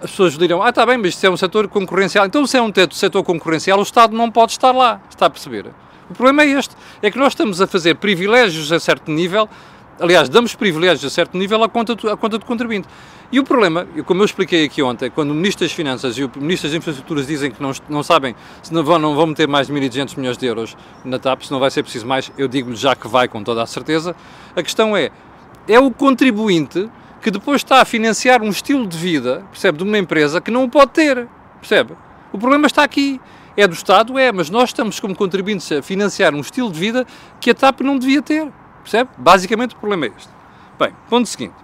As 0.00 0.10
pessoas 0.10 0.36
dirão, 0.36 0.62
ah, 0.62 0.68
está 0.68 0.84
bem, 0.84 0.98
mas 0.98 1.08
isto 1.10 1.24
é 1.24 1.30
um 1.30 1.36
setor 1.36 1.66
concorrencial. 1.68 2.26
Então, 2.26 2.46
se 2.46 2.56
é 2.56 2.62
um 2.62 2.70
setor 2.90 3.24
concorrencial, 3.24 3.78
o 3.78 3.82
Estado 3.82 4.14
não 4.14 4.30
pode 4.30 4.52
estar 4.52 4.72
lá. 4.72 5.00
Está 5.08 5.26
a 5.26 5.30
perceber? 5.30 5.66
O 6.10 6.14
problema 6.14 6.42
é 6.42 6.58
este, 6.58 6.76
é 7.00 7.10
que 7.10 7.18
nós 7.18 7.32
estamos 7.32 7.60
a 7.60 7.66
fazer 7.66 7.94
privilégios 7.94 8.70
a 8.70 8.78
certo 8.78 9.10
nível, 9.10 9.48
aliás, 10.00 10.28
damos 10.28 10.54
privilégios 10.54 11.04
a 11.04 11.10
certo 11.10 11.36
nível 11.36 11.62
à 11.62 11.68
conta 11.68 11.94
do, 11.94 12.10
à 12.10 12.16
conta 12.16 12.38
do 12.38 12.44
contribuinte. 12.44 12.88
E 13.32 13.40
o 13.40 13.44
problema, 13.44 13.86
como 14.06 14.22
eu 14.22 14.24
expliquei 14.24 14.64
aqui 14.64 14.82
ontem, 14.82 15.10
quando 15.10 15.30
o 15.30 15.34
Ministro 15.34 15.64
das 15.64 15.72
Finanças 15.72 16.16
e 16.16 16.24
o 16.24 16.30
Ministro 16.36 16.68
das 16.68 16.76
Infraestruturas 16.76 17.26
dizem 17.26 17.50
que 17.50 17.62
não, 17.62 17.72
não 17.88 18.02
sabem 18.02 18.34
se 18.62 18.72
não 18.72 18.84
vão, 18.84 18.98
não 18.98 19.14
vão 19.14 19.26
meter 19.26 19.48
mais 19.48 19.66
de 19.66 19.72
1.200 19.72 20.16
milhões 20.16 20.36
de 20.36 20.46
euros 20.46 20.76
na 21.04 21.18
TAP, 21.18 21.42
se 21.42 21.50
não 21.50 21.58
vai 21.58 21.70
ser 21.70 21.82
preciso 21.82 22.06
mais, 22.06 22.30
eu 22.38 22.46
digo-lhe 22.46 22.76
já 22.76 22.94
que 22.94 23.08
vai 23.08 23.26
com 23.26 23.42
toda 23.42 23.62
a 23.62 23.66
certeza, 23.66 24.14
a 24.54 24.62
questão 24.62 24.96
é, 24.96 25.10
é 25.66 25.80
o 25.80 25.90
contribuinte 25.90 26.88
que 27.22 27.30
depois 27.30 27.62
está 27.62 27.80
a 27.80 27.84
financiar 27.84 28.42
um 28.42 28.50
estilo 28.50 28.86
de 28.86 28.98
vida, 28.98 29.42
percebe, 29.50 29.78
de 29.78 29.84
uma 29.84 29.98
empresa 29.98 30.40
que 30.40 30.50
não 30.50 30.64
o 30.64 30.68
pode 30.68 30.92
ter, 30.92 31.26
percebe? 31.58 31.94
O 32.32 32.38
problema 32.38 32.66
está 32.66 32.84
aqui. 32.84 33.20
É 33.56 33.68
do 33.68 33.72
Estado? 33.72 34.18
É, 34.18 34.32
mas 34.32 34.50
nós 34.50 34.70
estamos 34.70 34.98
como 34.98 35.14
contribuintes 35.14 35.70
a 35.70 35.80
financiar 35.80 36.34
um 36.34 36.40
estilo 36.40 36.70
de 36.70 36.78
vida 36.78 37.06
que 37.40 37.50
a 37.50 37.54
TAP 37.54 37.82
não 37.82 37.96
devia 37.96 38.20
ter, 38.20 38.52
percebe? 38.84 39.10
Basicamente 39.18 39.74
o 39.74 39.78
problema 39.78 40.06
é 40.06 40.12
este. 40.16 40.30
Bem, 40.78 40.92
ponto 41.08 41.28
seguinte. 41.28 41.54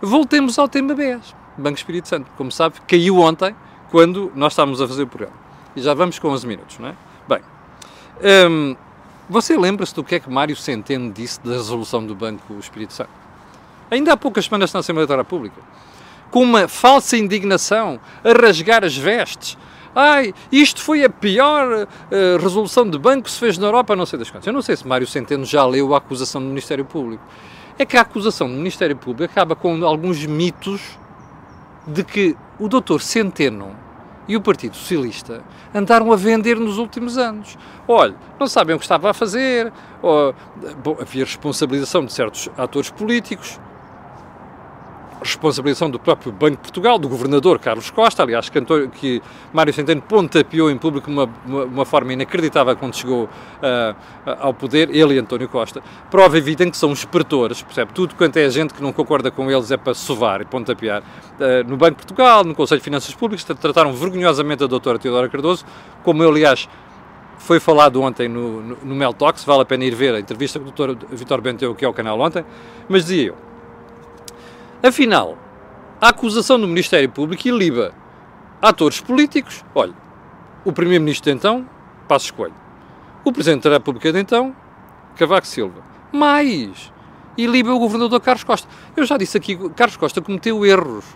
Voltemos 0.00 0.58
ao 0.58 0.68
tema 0.68 0.94
BES, 0.94 1.34
Banco 1.56 1.76
Espírito 1.76 2.08
Santo. 2.08 2.30
Como 2.36 2.50
sabe, 2.50 2.76
caiu 2.86 3.18
ontem, 3.18 3.54
quando 3.90 4.32
nós 4.34 4.52
estávamos 4.52 4.80
a 4.80 4.88
fazer 4.88 5.02
o 5.02 5.06
programa. 5.06 5.36
E 5.76 5.82
já 5.82 5.94
vamos 5.94 6.18
com 6.18 6.28
11 6.28 6.46
minutos, 6.46 6.78
não 6.78 6.88
é? 6.88 6.94
Bem, 7.28 7.40
hum, 8.50 8.76
você 9.28 9.56
lembra-se 9.56 9.94
do 9.94 10.04
que 10.04 10.16
é 10.16 10.20
que 10.20 10.30
Mário 10.30 10.56
Centeno 10.56 11.12
disse 11.12 11.40
da 11.40 11.52
resolução 11.52 12.04
do 12.04 12.14
Banco 12.14 12.54
Espírito 12.58 12.92
Santo? 12.92 13.24
ainda 13.90 14.12
há 14.12 14.16
poucas 14.16 14.44
semanas 14.46 14.72
na 14.72 14.80
Assembleia 14.80 15.06
da 15.06 15.16
República, 15.16 15.60
com 16.30 16.42
uma 16.42 16.66
falsa 16.68 17.16
indignação, 17.16 18.00
a 18.24 18.32
rasgar 18.32 18.84
as 18.84 18.96
vestes. 18.96 19.56
Ai, 19.94 20.34
isto 20.50 20.82
foi 20.82 21.04
a 21.04 21.10
pior 21.10 21.86
uh, 21.86 22.42
resolução 22.42 22.88
de 22.88 22.98
banco 22.98 23.24
que 23.24 23.30
se 23.30 23.38
fez 23.38 23.56
na 23.58 23.66
Europa, 23.66 23.94
não 23.94 24.04
sei 24.04 24.18
das 24.18 24.28
quantas. 24.28 24.46
Eu 24.46 24.52
não 24.52 24.62
sei 24.62 24.76
se 24.76 24.86
Mário 24.86 25.06
Centeno 25.06 25.44
já 25.44 25.64
leu 25.64 25.94
a 25.94 25.98
acusação 25.98 26.40
do 26.40 26.48
Ministério 26.48 26.84
Público. 26.84 27.22
É 27.78 27.86
que 27.86 27.96
a 27.96 28.00
acusação 28.00 28.48
do 28.48 28.54
Ministério 28.54 28.96
Público 28.96 29.24
acaba 29.24 29.54
com 29.54 29.84
alguns 29.84 30.24
mitos 30.26 30.98
de 31.86 32.02
que 32.02 32.36
o 32.58 32.68
doutor 32.68 33.00
Centeno 33.00 33.76
e 34.26 34.36
o 34.36 34.40
Partido 34.40 34.76
Socialista 34.76 35.42
andaram 35.74 36.12
a 36.12 36.16
vender 36.16 36.58
nos 36.58 36.78
últimos 36.78 37.18
anos. 37.18 37.58
Olha, 37.86 38.14
não 38.38 38.46
sabem 38.46 38.74
o 38.74 38.78
que 38.78 38.84
estava 38.84 39.10
a 39.10 39.14
fazer, 39.14 39.72
ou, 40.02 40.34
bom, 40.82 40.96
havia 41.00 41.24
responsabilização 41.24 42.04
de 42.04 42.12
certos 42.12 42.48
atores 42.56 42.90
políticos, 42.90 43.60
responsabilização 45.24 45.90
do 45.90 45.98
próprio 45.98 46.30
Banco 46.30 46.56
de 46.56 46.62
Portugal, 46.62 46.98
do 46.98 47.08
governador 47.08 47.58
Carlos 47.58 47.90
Costa, 47.90 48.22
aliás, 48.22 48.48
que, 48.48 48.60
que 48.92 49.22
Mário 49.52 49.72
Centeno 49.72 50.02
pontapeou 50.02 50.70
em 50.70 50.76
público 50.76 51.10
uma, 51.10 51.28
uma, 51.46 51.64
uma, 51.64 51.84
forma 51.84 52.12
inacreditável 52.12 52.76
quando 52.76 52.94
chegou 52.94 53.24
uh, 53.24 53.96
ao 54.38 54.54
poder, 54.54 54.94
ele 54.94 55.14
e 55.14 55.18
António 55.18 55.48
Costa. 55.48 55.82
Prova 56.10 56.36
evidente 56.38 56.72
que 56.72 56.76
são 56.76 56.92
espertores, 56.92 57.62
percebe? 57.62 57.92
Tudo 57.92 58.14
quanto 58.14 58.36
é 58.36 58.48
gente 58.50 58.74
que 58.74 58.82
não 58.82 58.92
concorda 58.92 59.30
com 59.30 59.50
eles 59.50 59.70
é 59.70 59.76
para 59.76 59.94
sovar 59.94 60.40
e 60.40 60.44
pontapear. 60.44 61.02
Uh, 61.02 61.68
no 61.68 61.76
Banco 61.76 61.92
de 61.92 62.06
Portugal, 62.06 62.44
no 62.44 62.54
Conselho 62.54 62.80
de 62.80 62.84
Finanças 62.84 63.14
Públicas, 63.14 63.44
trataram 63.44 63.92
vergonhosamente 63.92 64.62
a 64.62 64.66
doutora 64.66 64.98
Teodora 64.98 65.28
Cardoso, 65.28 65.64
como 66.02 66.22
eu, 66.22 66.30
aliás, 66.30 66.68
foi 67.38 67.60
falado 67.60 68.00
ontem 68.00 68.28
no, 68.28 68.60
no, 68.60 68.78
no 68.82 68.94
Mel 68.94 69.12
Talks, 69.12 69.44
vale 69.44 69.62
a 69.62 69.64
pena 69.64 69.84
ir 69.84 69.94
ver 69.94 70.14
a 70.14 70.20
entrevista 70.20 70.58
com 70.58 70.68
o 70.68 70.70
Dr. 70.70 71.06
Vitor 71.10 71.40
Benteu, 71.40 71.74
que 71.74 71.84
é 71.84 71.88
o 71.88 71.92
canal 71.92 72.18
ontem, 72.20 72.44
mas 72.88 73.04
dizia 73.04 73.28
eu, 73.28 73.36
Afinal, 74.86 75.38
a 75.98 76.10
acusação 76.10 76.60
do 76.60 76.68
Ministério 76.68 77.08
Público 77.08 77.48
iliba 77.48 77.94
atores 78.60 79.00
políticos, 79.00 79.64
olha, 79.74 79.94
o 80.62 80.74
Primeiro-Ministro 80.74 81.30
de 81.32 81.38
então, 81.38 81.66
Passos 82.06 82.30
Coelho, 82.30 82.52
o 83.24 83.32
Presidente 83.32 83.62
da 83.62 83.76
República 83.76 84.12
de 84.12 84.20
então, 84.20 84.54
Cavaco 85.16 85.46
Silva, 85.46 85.82
mais, 86.12 86.92
iliba 87.34 87.72
o 87.72 87.78
Governador 87.78 88.20
Carlos 88.20 88.44
Costa. 88.44 88.68
Eu 88.94 89.06
já 89.06 89.16
disse 89.16 89.38
aqui, 89.38 89.56
Carlos 89.70 89.96
Costa 89.96 90.20
cometeu 90.20 90.66
erros, 90.66 91.06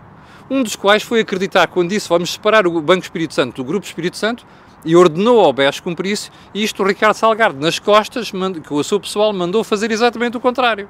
um 0.48 0.62
dos 0.62 0.74
quais 0.74 1.02
foi 1.02 1.20
acreditar 1.20 1.66
quando 1.66 1.90
disse 1.90 2.08
vamos 2.08 2.32
separar 2.32 2.66
o 2.66 2.80
Banco 2.80 3.02
Espírito 3.02 3.34
Santo 3.34 3.56
do 3.56 3.64
Grupo 3.64 3.84
Espírito 3.84 4.16
Santo 4.16 4.46
e 4.82 4.96
ordenou 4.96 5.40
ao 5.40 5.52
BES 5.52 5.80
cumprir 5.80 6.12
isso, 6.12 6.30
e 6.54 6.64
isto 6.64 6.82
o 6.82 6.86
Ricardo 6.86 7.16
Salgado, 7.16 7.60
nas 7.60 7.78
costas, 7.78 8.30
que 8.30 8.72
o 8.72 8.82
seu 8.82 8.98
pessoal 8.98 9.30
mandou 9.34 9.62
fazer 9.62 9.90
exatamente 9.90 10.38
o 10.38 10.40
contrário. 10.40 10.88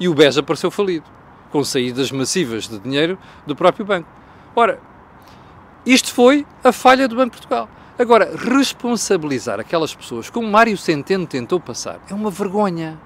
E 0.00 0.08
o 0.08 0.14
BES 0.14 0.38
apareceu 0.38 0.72
falido 0.72 1.06
com 1.56 1.64
saídas 1.64 2.12
massivas 2.12 2.68
de 2.68 2.78
dinheiro 2.78 3.18
do 3.46 3.56
próprio 3.56 3.82
banco. 3.82 4.06
Ora, 4.54 4.78
isto 5.86 6.12
foi 6.12 6.46
a 6.62 6.70
falha 6.70 7.08
do 7.08 7.16
Banco 7.16 7.30
de 7.30 7.38
Portugal. 7.38 7.66
Agora, 7.98 8.30
responsabilizar 8.36 9.58
aquelas 9.58 9.94
pessoas 9.94 10.28
como 10.28 10.46
Mário 10.46 10.76
Centeno 10.76 11.26
tentou 11.26 11.58
passar 11.58 11.98
é 12.10 12.12
uma 12.12 12.30
vergonha. 12.30 13.00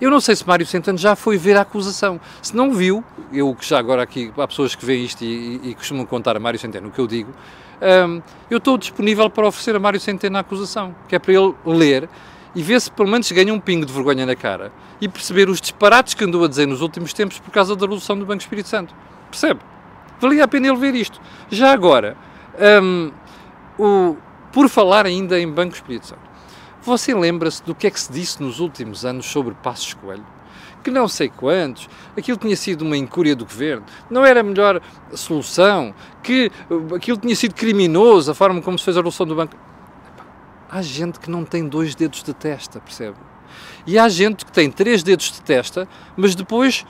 Eu 0.00 0.10
não 0.10 0.20
sei 0.20 0.34
se 0.36 0.48
Mário 0.48 0.64
Centeno 0.64 0.96
já 0.96 1.14
foi 1.14 1.36
ver 1.36 1.58
a 1.58 1.60
acusação. 1.60 2.18
Se 2.40 2.56
não 2.56 2.72
viu, 2.72 3.04
eu 3.30 3.54
que 3.54 3.68
já 3.68 3.78
agora 3.78 4.02
aqui, 4.02 4.32
há 4.38 4.48
pessoas 4.48 4.74
que 4.74 4.86
veem 4.86 5.04
isto 5.04 5.22
e, 5.22 5.60
e, 5.62 5.68
e 5.68 5.74
costumam 5.74 6.06
contar 6.06 6.38
a 6.38 6.40
Mário 6.40 6.58
Centeno 6.58 6.88
o 6.88 6.90
que 6.90 6.98
eu 6.98 7.06
digo, 7.06 7.30
um, 8.08 8.22
eu 8.50 8.56
estou 8.56 8.78
disponível 8.78 9.28
para 9.28 9.46
oferecer 9.46 9.76
a 9.76 9.78
Mário 9.78 10.00
Centeno 10.00 10.38
a 10.38 10.40
acusação, 10.40 10.94
que 11.06 11.14
é 11.14 11.18
para 11.18 11.34
ele 11.34 11.54
ler 11.66 12.08
e 12.54 12.62
ver 12.62 12.80
se 12.80 12.90
pelo 12.90 13.08
menos 13.08 13.30
ganha 13.30 13.52
um 13.52 13.60
pingo 13.60 13.86
de 13.86 13.92
vergonha 13.92 14.26
na 14.26 14.34
cara 14.34 14.72
e 15.00 15.08
perceber 15.08 15.48
os 15.48 15.60
disparates 15.60 16.14
que 16.14 16.24
andou 16.24 16.44
a 16.44 16.48
dizer 16.48 16.66
nos 16.66 16.80
últimos 16.80 17.12
tempos 17.12 17.38
por 17.38 17.50
causa 17.50 17.74
da 17.74 17.86
resolução 17.86 18.18
do 18.18 18.26
Banco 18.26 18.40
Espírito 18.40 18.68
Santo. 18.68 18.94
Percebe? 19.30 19.60
Valia 20.20 20.44
a 20.44 20.48
pena 20.48 20.68
ele 20.68 20.76
ver 20.76 20.94
isto. 20.94 21.20
Já 21.50 21.72
agora, 21.72 22.16
um, 22.82 23.10
o, 23.78 24.16
por 24.52 24.68
falar 24.68 25.06
ainda 25.06 25.40
em 25.40 25.48
Banco 25.48 25.74
Espírito 25.74 26.08
Santo, 26.08 26.30
você 26.82 27.14
lembra-se 27.14 27.62
do 27.62 27.74
que 27.74 27.86
é 27.86 27.90
que 27.90 28.00
se 28.00 28.12
disse 28.12 28.42
nos 28.42 28.58
últimos 28.58 29.04
anos 29.04 29.26
sobre 29.26 29.54
Passos 29.54 29.94
Coelho? 29.94 30.26
Que 30.82 30.90
não 30.90 31.06
sei 31.06 31.28
quantos, 31.28 31.88
aquilo 32.16 32.38
tinha 32.38 32.56
sido 32.56 32.82
uma 32.82 32.96
incúria 32.96 33.36
do 33.36 33.44
governo, 33.44 33.84
não 34.10 34.24
era 34.24 34.40
a 34.40 34.42
melhor 34.42 34.80
solução, 35.12 35.94
que 36.22 36.50
aquilo 36.94 37.18
tinha 37.18 37.36
sido 37.36 37.54
criminoso, 37.54 38.30
a 38.30 38.34
forma 38.34 38.62
como 38.62 38.78
se 38.78 38.84
fez 38.84 38.96
a 38.96 39.00
resolução 39.00 39.26
do 39.26 39.34
banco 39.34 39.54
há 40.70 40.80
gente 40.80 41.18
que 41.18 41.30
não 41.30 41.44
tem 41.44 41.66
dois 41.66 41.94
dedos 41.94 42.22
de 42.22 42.32
testa, 42.32 42.80
percebe? 42.80 43.16
E 43.86 43.98
há 43.98 44.08
gente 44.08 44.44
que 44.44 44.52
tem 44.52 44.70
três 44.70 45.02
dedos 45.02 45.32
de 45.32 45.42
testa, 45.42 45.88
mas 46.16 46.34
depois, 46.34 46.86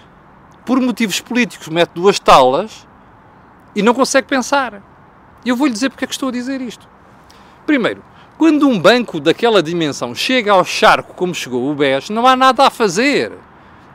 por 0.66 0.78
motivos 0.80 1.20
políticos, 1.20 1.68
mete 1.68 1.90
duas 1.94 2.18
talas 2.18 2.86
e 3.74 3.82
não 3.82 3.94
consegue 3.94 4.28
pensar. 4.28 4.82
Eu 5.44 5.56
vou-lhe 5.56 5.72
dizer 5.72 5.88
porque 5.88 6.04
é 6.04 6.06
que 6.06 6.12
estou 6.12 6.28
a 6.28 6.32
dizer 6.32 6.60
isto. 6.60 6.86
Primeiro, 7.64 8.04
quando 8.36 8.68
um 8.68 8.78
banco 8.78 9.18
daquela 9.18 9.62
dimensão 9.62 10.14
chega 10.14 10.52
ao 10.52 10.64
charco 10.64 11.14
como 11.14 11.34
chegou 11.34 11.70
o 11.70 11.74
BES, 11.74 12.10
não 12.10 12.26
há 12.26 12.36
nada 12.36 12.66
a 12.66 12.70
fazer. 12.70 13.32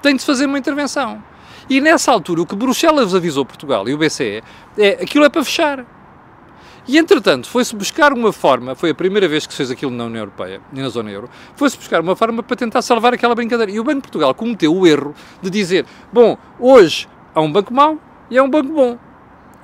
Tem 0.01 0.15
de 0.15 0.23
fazer 0.23 0.45
uma 0.45 0.57
intervenção. 0.57 1.23
E 1.69 1.81
nessa 1.81 2.11
altura, 2.11 2.41
o 2.41 2.45
que 2.45 2.55
Bruxelas 2.55 3.13
avisou 3.13 3.45
Portugal 3.45 3.87
e 3.89 3.93
o 3.93 3.97
BCE 3.97 4.43
é 4.77 4.89
aquilo 5.01 5.25
é 5.25 5.29
para 5.29 5.43
fechar. 5.43 5.85
E 6.87 6.99
entretanto, 6.99 7.49
foi-se 7.49 7.75
buscar 7.75 8.13
uma 8.13 8.31
forma, 8.31 8.75
foi 8.75 8.91
a 8.91 8.95
primeira 8.95 9.27
vez 9.27 9.47
que 9.47 9.53
se 9.53 9.57
fez 9.57 9.71
aquilo 9.71 9.91
na 9.91 10.05
União 10.05 10.21
Europeia 10.21 10.61
e 10.71 10.79
na 10.79 10.87
zona 10.89 11.09
euro, 11.09 11.27
foi-se 11.55 11.75
buscar 11.77 11.99
uma 11.99 12.15
forma 12.15 12.43
para 12.43 12.55
tentar 12.55 12.83
salvar 12.83 13.11
aquela 13.11 13.33
brincadeira. 13.33 13.71
E 13.71 13.79
o 13.79 13.83
Banco 13.83 13.97
de 13.97 14.01
Portugal 14.03 14.33
cometeu 14.35 14.75
o 14.75 14.85
erro 14.85 15.15
de 15.41 15.49
dizer: 15.49 15.85
bom, 16.13 16.37
hoje 16.59 17.07
há 17.33 17.41
um 17.41 17.51
banco 17.51 17.73
mau 17.73 17.97
e 18.29 18.37
há 18.37 18.43
um 18.43 18.49
banco 18.49 18.71
bom. 18.71 18.99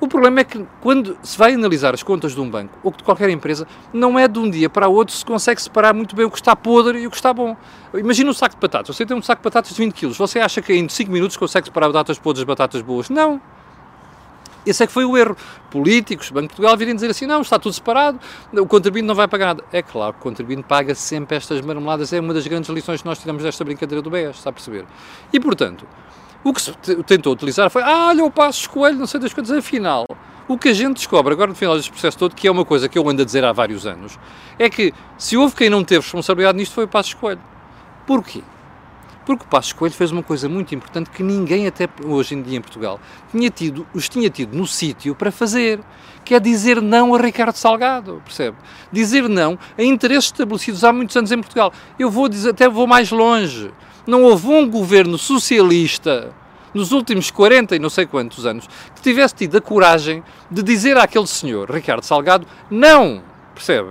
O 0.00 0.08
problema 0.08 0.40
é 0.40 0.44
que 0.44 0.66
quando 0.80 1.16
se 1.22 1.38
vai 1.38 1.54
analisar 1.54 1.94
as 1.94 2.02
contas 2.02 2.34
de 2.34 2.40
um 2.40 2.50
banco 2.50 2.76
ou 2.82 2.90
de 2.90 3.04
qualquer 3.04 3.30
empresa, 3.30 3.68
não 3.92 4.18
é 4.18 4.26
de 4.26 4.36
um 4.36 4.50
dia 4.50 4.68
para 4.68 4.88
o 4.88 4.92
outro 4.92 5.14
se 5.14 5.24
consegue 5.24 5.62
separar 5.62 5.94
muito 5.94 6.16
bem 6.16 6.26
o 6.26 6.30
que 6.30 6.38
está 6.38 6.56
podre 6.56 6.98
e 6.98 7.06
o 7.06 7.10
que 7.10 7.14
está 7.14 7.32
bom. 7.32 7.56
Imagina 7.94 8.28
um 8.28 8.34
saco 8.34 8.56
de 8.56 8.60
batatas. 8.60 8.96
Você 8.96 9.06
tem 9.06 9.16
um 9.16 9.22
saco 9.22 9.40
de 9.40 9.44
batatas 9.44 9.70
de 9.70 9.80
20 9.80 9.94
kg. 9.94 10.12
Você 10.12 10.40
acha 10.40 10.60
que 10.60 10.74
em 10.74 10.88
5 10.88 11.08
minutos 11.08 11.36
consegue 11.36 11.68
separar 11.68 11.86
batatas 11.86 12.18
podres 12.18 12.40
das 12.40 12.48
batatas 12.48 12.82
boas? 12.82 13.08
Não. 13.08 13.40
Esse 14.64 14.84
é 14.84 14.86
que 14.86 14.92
foi 14.92 15.04
o 15.04 15.16
erro. 15.16 15.36
Políticos, 15.70 16.30
Banco 16.30 16.42
de 16.42 16.48
Portugal 16.48 16.76
virem 16.76 16.94
dizer 16.94 17.10
assim, 17.10 17.26
não, 17.26 17.40
está 17.40 17.58
tudo 17.58 17.72
separado, 17.72 18.20
o 18.52 18.66
contribuinte 18.66 19.06
não 19.06 19.14
vai 19.14 19.26
pagar 19.26 19.46
nada. 19.46 19.64
É 19.72 19.82
claro 19.82 20.12
que 20.12 20.20
o 20.20 20.22
contribuinte 20.22 20.64
paga 20.64 20.94
sempre 20.94 21.36
estas 21.36 21.60
marmeladas, 21.60 22.12
é 22.12 22.20
uma 22.20 22.34
das 22.34 22.46
grandes 22.46 22.68
lições 22.70 23.00
que 23.00 23.08
nós 23.08 23.18
tiramos 23.18 23.42
desta 23.42 23.64
brincadeira 23.64 24.02
do 24.02 24.10
BES, 24.10 24.36
está 24.36 24.50
a 24.50 24.52
perceber? 24.52 24.84
E, 25.32 25.40
portanto, 25.40 25.86
o 26.44 26.52
que 26.52 26.60
se 26.60 26.72
tentou 27.04 27.32
utilizar 27.32 27.70
foi, 27.70 27.82
ah, 27.82 28.08
olha, 28.08 28.24
o 28.24 28.30
passo 28.30 28.60
escolho, 28.60 28.96
não 28.96 29.06
sei 29.06 29.20
das 29.20 29.32
coisas, 29.32 29.56
afinal, 29.56 30.04
O 30.48 30.58
que 30.58 30.68
a 30.68 30.74
gente 30.74 30.96
descobre 30.96 31.32
agora 31.32 31.48
no 31.48 31.54
final 31.54 31.76
deste 31.76 31.90
processo 31.90 32.18
todo, 32.18 32.34
que 32.34 32.48
é 32.48 32.50
uma 32.50 32.64
coisa 32.64 32.88
que 32.88 32.98
eu 32.98 33.08
ando 33.08 33.22
a 33.22 33.24
dizer 33.24 33.44
há 33.44 33.52
vários 33.52 33.86
anos, 33.86 34.18
é 34.58 34.68
que 34.68 34.92
se 35.16 35.36
houve 35.36 35.54
quem 35.54 35.70
não 35.70 35.84
teve 35.84 36.00
responsabilidade 36.00 36.58
nisto 36.58 36.74
foi 36.74 36.84
o 36.84 36.88
Passo 36.88 37.10
Escolho. 37.10 37.40
Porquê? 38.06 38.42
Porque 39.24 39.44
o 39.44 39.46
Passo 39.46 39.74
Coelho 39.76 39.94
fez 39.94 40.10
uma 40.10 40.22
coisa 40.22 40.48
muito 40.48 40.74
importante 40.74 41.10
que 41.10 41.22
ninguém 41.22 41.66
até 41.66 41.88
hoje 42.04 42.34
em 42.34 42.42
dia 42.42 42.58
em 42.58 42.60
Portugal 42.60 43.00
tinha 43.30 43.48
tido, 43.50 43.86
os 43.94 44.08
tinha 44.08 44.28
tido 44.28 44.56
no 44.56 44.66
sítio 44.66 45.14
para 45.14 45.30
fazer, 45.30 45.80
que 46.24 46.34
é 46.34 46.40
dizer 46.40 46.82
não 46.82 47.14
a 47.14 47.20
Ricardo 47.20 47.54
Salgado, 47.54 48.20
percebe? 48.24 48.56
Dizer 48.90 49.28
não 49.28 49.58
a 49.78 49.82
interesses 49.82 50.26
estabelecidos 50.26 50.82
há 50.82 50.92
muitos 50.92 51.16
anos 51.16 51.30
em 51.30 51.38
Portugal. 51.38 51.72
Eu 51.98 52.10
vou 52.10 52.28
dizer, 52.28 52.50
até 52.50 52.68
vou 52.68 52.86
mais 52.86 53.10
longe. 53.10 53.70
Não 54.06 54.24
houve 54.24 54.48
um 54.48 54.68
governo 54.68 55.16
socialista 55.16 56.32
nos 56.74 56.90
últimos 56.90 57.30
40 57.30 57.76
e 57.76 57.78
não 57.78 57.90
sei 57.90 58.06
quantos 58.06 58.46
anos 58.46 58.66
que 58.94 59.02
tivesse 59.02 59.34
tido 59.34 59.56
a 59.56 59.60
coragem 59.60 60.22
de 60.50 60.62
dizer 60.62 60.96
àquele 60.96 61.26
senhor, 61.26 61.70
Ricardo 61.70 62.02
Salgado, 62.02 62.46
não, 62.70 63.22
percebe? 63.54 63.90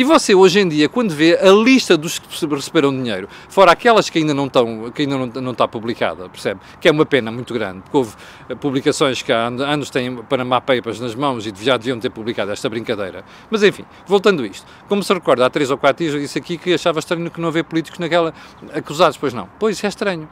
E 0.00 0.02
você, 0.02 0.34
hoje 0.34 0.60
em 0.60 0.66
dia, 0.66 0.88
quando 0.88 1.14
vê 1.14 1.38
a 1.38 1.50
lista 1.50 1.94
dos 1.94 2.18
que 2.18 2.46
receberam 2.46 2.90
dinheiro, 2.90 3.28
fora 3.50 3.72
aquelas 3.72 4.08
que 4.08 4.18
ainda 4.18 4.32
não 4.32 4.46
estão, 4.46 4.90
que 4.90 5.02
ainda 5.02 5.18
não, 5.18 5.26
não 5.26 5.52
está 5.52 5.68
publicada, 5.68 6.26
percebe? 6.26 6.58
Que 6.80 6.88
é 6.88 6.90
uma 6.90 7.04
pena 7.04 7.30
muito 7.30 7.52
grande, 7.52 7.82
porque 7.82 7.98
houve 7.98 8.16
eh, 8.48 8.54
publicações 8.54 9.20
que 9.20 9.30
há 9.30 9.48
anos 9.48 9.90
têm 9.90 10.16
Panama 10.22 10.58
Papers 10.58 11.00
nas 11.00 11.14
mãos 11.14 11.46
e 11.46 11.52
já 11.54 11.76
deviam 11.76 12.00
ter 12.00 12.08
publicado 12.08 12.50
esta 12.50 12.66
brincadeira. 12.70 13.26
Mas 13.50 13.62
enfim, 13.62 13.84
voltando 14.06 14.42
a 14.42 14.46
isto, 14.46 14.66
como 14.88 15.02
se 15.02 15.12
recorda, 15.12 15.44
há 15.44 15.50
três 15.50 15.70
ou 15.70 15.76
quatro 15.76 16.02
dias 16.02 16.14
eu 16.14 16.20
disse 16.22 16.38
aqui 16.38 16.56
que 16.56 16.72
achava 16.72 16.98
estranho 16.98 17.30
que 17.30 17.38
não 17.38 17.48
haver 17.48 17.64
políticos 17.64 17.98
naquela 17.98 18.32
acusados, 18.72 19.18
pois 19.18 19.34
não. 19.34 19.50
Pois 19.58 19.84
é 19.84 19.86
estranho. 19.86 20.26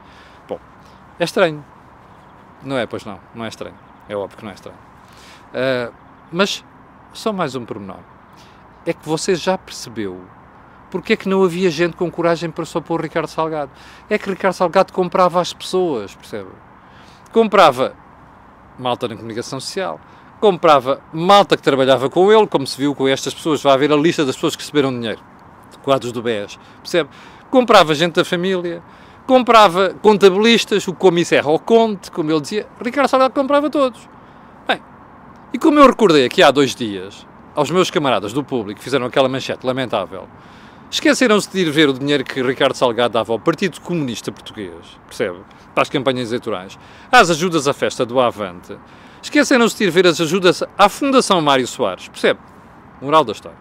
Bom, 0.47 0.59
é 1.19 1.23
estranho. 1.23 1.63
Não 2.63 2.75
é, 2.75 2.87
pois 2.87 3.05
não, 3.05 3.19
não 3.35 3.45
é 3.45 3.49
estranho. 3.49 3.75
É 4.09 4.15
óbvio 4.15 4.35
que 4.35 4.43
não 4.43 4.49
é 4.49 4.55
estranho. 4.55 4.79
Uh, 5.53 5.93
mas 6.31 6.65
só 7.13 7.31
mais 7.31 7.53
um 7.53 7.63
pormenor 7.65 7.99
é 8.89 8.93
que 8.93 9.07
você 9.07 9.35
já 9.35 9.57
percebeu 9.57 10.21
porque 10.89 11.13
é 11.13 11.15
que 11.15 11.29
não 11.29 11.43
havia 11.43 11.69
gente 11.69 11.95
com 11.95 12.09
coragem 12.09 12.49
para 12.49 12.65
só 12.65 12.81
pôr 12.81 13.01
Ricardo 13.01 13.27
Salgado. 13.27 13.71
É 14.09 14.17
que 14.17 14.29
Ricardo 14.29 14.53
Salgado 14.53 14.91
comprava 14.91 15.39
as 15.39 15.53
pessoas, 15.53 16.15
percebe? 16.15 16.49
Comprava 17.31 17.93
malta 18.77 19.07
na 19.07 19.15
comunicação 19.15 19.59
social, 19.59 19.99
comprava 20.39 21.01
malta 21.13 21.55
que 21.55 21.63
trabalhava 21.63 22.09
com 22.09 22.31
ele, 22.31 22.47
como 22.47 22.65
se 22.65 22.77
viu 22.77 22.95
com 22.95 23.07
estas 23.07 23.33
pessoas, 23.33 23.61
vai 23.61 23.73
haver 23.73 23.91
a 23.91 23.95
lista 23.95 24.25
das 24.25 24.35
pessoas 24.35 24.55
que 24.55 24.63
receberam 24.63 24.91
dinheiro, 24.91 25.19
quadros 25.83 26.11
do 26.11 26.21
BES, 26.21 26.57
percebe? 26.81 27.09
Comprava 27.51 27.93
gente 27.93 28.13
da 28.13 28.25
família, 28.25 28.81
comprava 29.27 29.93
contabilistas, 30.01 30.87
o 30.87 30.93
comissário 30.93 31.49
ao 31.49 31.59
conte, 31.59 32.09
como 32.09 32.31
ele 32.31 32.41
dizia, 32.41 32.67
Ricardo 32.81 33.09
Salgado 33.09 33.33
comprava 33.33 33.69
todos. 33.69 34.07
Bem, 34.67 34.81
e 35.53 35.59
como 35.59 35.77
eu 35.77 35.87
recordei 35.87 36.25
aqui 36.25 36.41
há 36.41 36.51
dois 36.51 36.73
dias, 36.73 37.27
aos 37.59 37.69
meus 37.69 37.91
camaradas 37.91 38.31
do 38.31 38.41
público 38.41 38.77
que 38.77 38.83
fizeram 38.85 39.05
aquela 39.05 39.27
manchete 39.27 39.67
lamentável, 39.67 40.29
esqueceram-se 40.89 41.51
de 41.51 41.59
ir 41.59 41.69
ver 41.69 41.89
o 41.89 41.93
dinheiro 41.93 42.23
que 42.23 42.41
Ricardo 42.41 42.73
Salgado 42.73 43.15
dava 43.15 43.33
ao 43.33 43.39
Partido 43.39 43.81
Comunista 43.81 44.31
Português, 44.31 44.73
percebe? 45.05 45.39
Para 45.73 45.81
as 45.81 45.89
campanhas 45.89 46.29
eleitorais, 46.29 46.79
às 47.11 47.29
ajudas 47.29 47.67
à 47.67 47.73
festa 47.73 48.05
do 48.05 48.17
Avante, 48.17 48.77
esqueceram-se 49.21 49.77
de 49.77 49.83
ir 49.83 49.89
ver 49.89 50.07
as 50.07 50.21
ajudas 50.21 50.63
à 50.77 50.87
Fundação 50.87 51.41
Mário 51.41 51.67
Soares, 51.67 52.07
percebe? 52.07 52.39
Moral 53.01 53.25
da 53.25 53.33
história. 53.33 53.57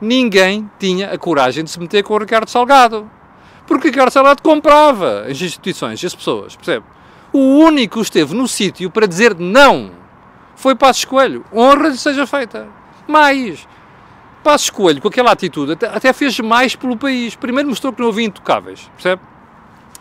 Ninguém 0.00 0.70
tinha 0.78 1.12
a 1.12 1.18
coragem 1.18 1.62
de 1.62 1.70
se 1.70 1.78
meter 1.78 2.02
com 2.02 2.14
o 2.14 2.18
Ricardo 2.18 2.48
Salgado. 2.48 3.10
Porque 3.66 3.88
Ricardo 3.88 4.12
Salgado 4.12 4.42
comprava 4.42 5.26
as 5.28 5.38
instituições 5.42 6.02
e 6.02 6.06
as 6.06 6.14
pessoas, 6.14 6.56
percebe? 6.56 6.86
O 7.34 7.58
único 7.58 7.96
que 7.96 8.02
esteve 8.02 8.34
no 8.34 8.48
sítio 8.48 8.90
para 8.90 9.06
dizer 9.06 9.38
não 9.38 9.90
foi 10.54 10.74
Passos 10.74 11.04
Coelho. 11.04 11.44
Honra 11.52 11.88
lhe 11.88 11.98
seja 11.98 12.26
feita 12.26 12.85
mais. 13.06 13.66
Passo 14.42 14.72
Coelho, 14.72 15.00
com 15.00 15.08
aquela 15.08 15.32
atitude, 15.32 15.72
até, 15.72 15.86
até, 15.88 16.12
fez 16.12 16.38
mais 16.38 16.76
pelo 16.76 16.96
país. 16.96 17.34
Primeiro 17.34 17.68
mostrou 17.68 17.92
que 17.92 18.00
não 18.00 18.08
havia 18.08 18.26
intocáveis, 18.26 18.88
percebe? 18.94 19.20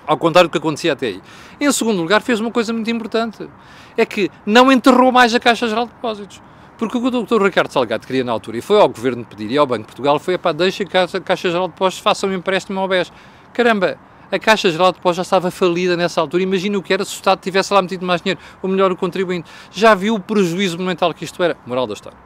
Ao 0.05 0.17
contrário 0.17 0.49
do 0.49 0.51
que 0.51 0.59
acontecia 0.59 0.93
até 0.93 1.07
aí. 1.07 1.21
Em 1.59 1.71
segundo 1.71 1.99
lugar, 1.99 2.21
fez 2.21 2.39
uma 2.39 2.51
coisa 2.51 2.71
muito 2.71 2.89
importante. 2.91 3.49
É 3.97 4.05
que 4.05 4.29
não 4.45 4.71
enterrou 4.71 5.11
mais 5.11 5.33
a 5.33 5.39
Caixa 5.39 5.67
Geral 5.67 5.87
de 5.87 5.93
Depósitos. 5.93 6.41
Porque 6.77 6.97
o 6.97 7.01
que 7.01 7.07
o 7.07 7.23
Dr. 7.23 7.41
Ricardo 7.41 7.71
Salgado 7.71 8.05
queria 8.05 8.23
na 8.23 8.33
altura, 8.33 8.57
e 8.57 8.61
foi 8.61 8.79
ao 8.79 8.89
Governo 8.89 9.23
pedir, 9.25 9.49
e 9.49 9.57
ao 9.57 9.65
Banco 9.65 9.81
de 9.81 9.87
Portugal, 9.87 10.19
foi, 10.19 10.37
pá, 10.37 10.51
deixa 10.51 10.83
que 10.83 10.95
a 10.97 11.07
Caixa 11.07 11.49
Geral 11.49 11.67
de 11.67 11.73
Depósitos 11.73 12.03
faça 12.03 12.27
um 12.27 12.33
empréstimo 12.33 12.79
ao 12.79 12.87
BES. 12.87 13.11
Caramba, 13.53 13.97
a 14.31 14.37
Caixa 14.37 14.69
Geral 14.69 14.91
de 14.91 14.97
Depósitos 14.97 15.17
já 15.17 15.21
estava 15.21 15.49
falida 15.49 15.95
nessa 15.95 16.19
altura. 16.19 16.43
Imagina 16.43 16.77
o 16.77 16.83
que 16.83 16.93
era 16.93 17.05
se 17.05 17.13
o 17.13 17.15
Estado 17.15 17.39
tivesse 17.39 17.73
lá 17.73 17.81
metido 17.81 18.05
mais 18.05 18.21
dinheiro, 18.21 18.39
ou 18.61 18.69
melhor, 18.69 18.91
o 18.91 18.95
contribuinte. 18.97 19.49
Já 19.71 19.95
viu 19.95 20.15
o 20.15 20.19
prejuízo 20.19 20.77
monumental 20.77 21.13
que 21.13 21.23
isto 21.23 21.41
era? 21.41 21.55
Moral 21.65 21.87
da 21.87 21.93
história. 21.93 22.24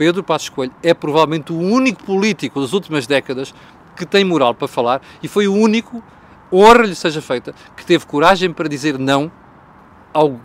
Pedro 0.00 0.24
Passos 0.24 0.48
Coelho 0.48 0.72
é 0.82 0.94
provavelmente 0.94 1.52
o 1.52 1.58
único 1.58 2.02
político 2.04 2.58
das 2.58 2.72
últimas 2.72 3.06
décadas 3.06 3.52
que 3.94 4.06
tem 4.06 4.24
moral 4.24 4.54
para 4.54 4.66
falar 4.66 5.02
e 5.22 5.28
foi 5.28 5.46
o 5.46 5.52
único, 5.52 6.02
honra 6.50 6.86
lhe 6.86 6.94
seja 6.94 7.20
feita, 7.20 7.54
que 7.76 7.84
teve 7.84 8.06
coragem 8.06 8.50
para 8.50 8.66
dizer 8.66 8.98
não 8.98 9.30
ao, 10.14 10.40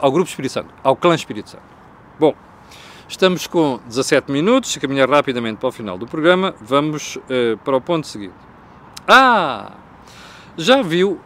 ao 0.00 0.12
Grupo 0.12 0.30
Espírito 0.30 0.52
Santo, 0.52 0.72
ao 0.84 0.94
clã 0.94 1.12
Espírito 1.12 1.50
Santo. 1.50 1.64
Bom, 2.20 2.36
estamos 3.08 3.48
com 3.48 3.80
17 3.88 4.30
minutos, 4.30 4.76
a 4.76 4.80
caminhar 4.80 5.10
rapidamente 5.10 5.58
para 5.58 5.70
o 5.70 5.72
final 5.72 5.98
do 5.98 6.06
programa, 6.06 6.54
vamos 6.60 7.16
uh, 7.16 7.58
para 7.64 7.78
o 7.78 7.80
ponto 7.80 8.06
seguinte. 8.06 8.34
Ah! 9.08 9.72
Já 10.56 10.82
viu 10.82 11.18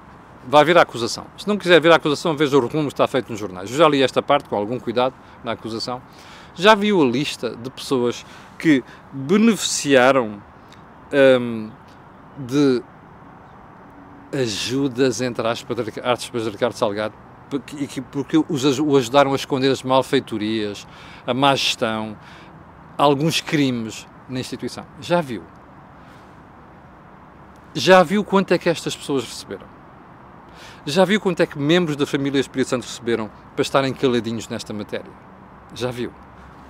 vai 0.49 0.63
haver 0.63 0.79
a 0.79 0.83
acusação. 0.83 1.27
Se 1.37 1.47
não 1.47 1.59
quiser 1.59 1.81
ver 1.83 1.93
a 1.93 1.97
acusação, 1.97 2.35
veja 2.35 2.57
o 2.57 2.61
resumo 2.61 2.87
que 2.87 2.95
está 2.95 3.07
feito 3.07 3.31
nos 3.31 3.39
jornais. 3.39 3.71
Eu 3.71 3.77
já 3.77 3.87
li 3.87 4.03
esta 4.03 4.23
parte 4.23 4.49
com 4.49 4.57
algum 4.57 4.79
cuidado 4.79 5.15
na 5.43 5.53
acusação. 5.53 6.01
Já 6.55 6.75
viu 6.75 7.03
a 7.03 7.05
lista 7.05 7.57
de 7.57 7.71
pessoas 7.71 8.25
que 8.59 8.85
beneficiaram 9.13 10.43
um, 11.41 11.71
de 12.39 12.83
ajudas, 14.33 15.21
entre 15.21 15.47
aspas, 15.47 15.77
de 15.77 16.51
Ricardo 16.51 16.75
Salgado, 16.75 17.15
porque 18.11 18.39
os, 18.49 18.79
o 18.79 18.97
ajudaram 18.97 19.33
a 19.33 19.37
esconder 19.37 19.71
as 19.71 19.83
malfeitorias, 19.83 20.87
a 21.27 21.35
má 21.35 21.55
gestão, 21.55 22.17
alguns 22.97 23.41
crimes 23.41 24.07
na 24.29 24.41
instituição. 24.41 24.85
Já 25.01 25.21
viu? 25.21 25.43
Já 27.75 28.03
viu 28.03 28.25
quanto 28.25 28.53
é 28.53 28.59
que 28.59 28.69
estas 28.69 28.97
pessoas 28.97 29.25
receberam? 29.25 29.67
Já 30.87 31.05
viu 31.05 31.21
quanto 31.21 31.41
é 31.43 31.47
que 31.47 31.59
membros 31.59 31.97
da 31.97 32.07
família 32.07 32.39
Espírito 32.39 32.69
Santo 32.69 32.85
receberam 32.85 33.31
para 33.55 33.63
estarem 33.63 33.93
caladinhos 33.93 34.49
nesta 34.49 34.73
matéria? 34.73 35.11
Já 35.75 35.91
viu? 35.91 36.13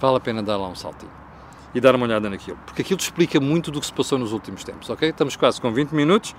Vale 0.04 0.18
a 0.18 0.20
pena 0.20 0.42
dar 0.42 0.58
lá 0.58 0.68
um 0.68 0.74
saltinho 0.74 1.10
e 1.74 1.80
dar 1.80 1.94
uma 1.94 2.04
olhada 2.04 2.28
naquilo, 2.28 2.58
porque 2.66 2.82
aquilo 2.82 3.00
explica 3.00 3.40
muito 3.40 3.70
do 3.70 3.80
que 3.80 3.86
se 3.86 3.92
passou 3.92 4.18
nos 4.18 4.32
últimos 4.32 4.62
tempos, 4.62 4.88
ok? 4.90 5.08
Estamos 5.08 5.34
quase 5.34 5.60
com 5.60 5.72
20 5.72 5.92
minutos. 5.92 6.36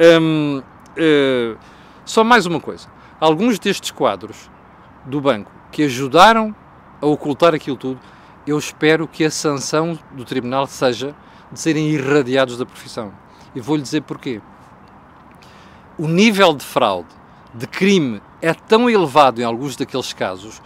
Um, 0.00 0.58
uh, 0.58 0.62
eh, 0.96 1.56
só 2.04 2.24
mais 2.24 2.46
uma 2.46 2.58
coisa: 2.58 2.88
alguns 3.20 3.58
destes 3.58 3.90
quadros 3.90 4.50
do 5.04 5.20
banco 5.20 5.52
que 5.70 5.84
ajudaram 5.84 6.54
a 7.00 7.06
ocultar 7.06 7.54
aquilo 7.54 7.76
tudo, 7.76 8.00
eu 8.46 8.58
espero 8.58 9.06
que 9.06 9.24
a 9.24 9.30
sanção 9.30 9.98
do 10.12 10.24
tribunal 10.24 10.66
seja 10.66 11.14
de 11.52 11.60
serem 11.60 11.90
irradiados 11.90 12.56
da 12.56 12.64
profissão. 12.64 13.12
E 13.54 13.60
vou-lhe 13.60 13.82
dizer 13.82 14.00
porquê. 14.02 14.40
O 15.98 16.08
nível 16.08 16.54
de 16.54 16.64
fraude, 16.64 17.08
de 17.54 17.66
crime, 17.66 18.22
é 18.40 18.54
tão 18.54 18.88
elevado 18.88 19.40
em 19.40 19.44
alguns 19.44 19.76
daqueles 19.76 20.12
casos 20.14 20.62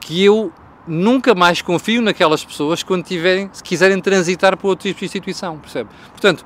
que 0.00 0.24
eu 0.24 0.52
nunca 0.88 1.34
mais 1.34 1.62
confio 1.62 2.00
naquelas 2.02 2.44
pessoas 2.44 2.82
quando 2.82 3.04
tiverem, 3.04 3.48
se 3.52 3.62
quiserem 3.62 4.00
transitar 4.00 4.56
para 4.56 4.68
outro 4.68 4.88
tipo 4.88 5.00
de 5.00 5.06
instituição, 5.06 5.58
percebe? 5.58 5.90
Portanto, 6.10 6.44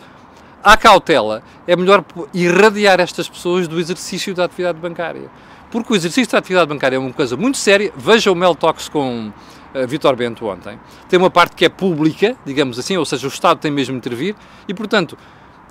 à 0.62 0.76
cautela, 0.76 1.42
é 1.66 1.74
melhor 1.74 2.05
irradiar 2.33 3.00
estas 3.00 3.28
pessoas 3.28 3.66
do 3.66 3.81
exercício 3.81 4.35
da 4.35 4.44
atividade 4.44 4.78
bancária. 4.78 5.31
Porque 5.70 5.92
o 5.92 5.96
exercício 5.96 6.31
da 6.31 6.38
atividade 6.38 6.68
bancária 6.68 6.96
é 6.96 6.98
uma 6.98 7.12
coisa 7.12 7.37
muito 7.37 7.59
séria. 7.59 7.92
Veja 7.96 8.31
o 8.31 8.35
Mel 8.35 8.55
Talks 8.55 8.88
com 8.88 9.28
uh, 9.28 9.87
Vitor 9.88 10.14
Bento 10.14 10.46
ontem. 10.46 10.78
Tem 11.09 11.18
uma 11.18 11.31
parte 11.31 11.57
que 11.57 11.64
é 11.64 11.68
pública, 11.68 12.37
digamos 12.44 12.78
assim, 12.78 12.96
ou 12.96 13.05
seja, 13.05 13.26
o 13.26 13.31
Estado 13.31 13.59
tem 13.59 13.70
mesmo 13.70 13.94
de 13.94 13.98
intervir 13.98 14.37
e, 14.68 14.74
portanto, 14.74 15.16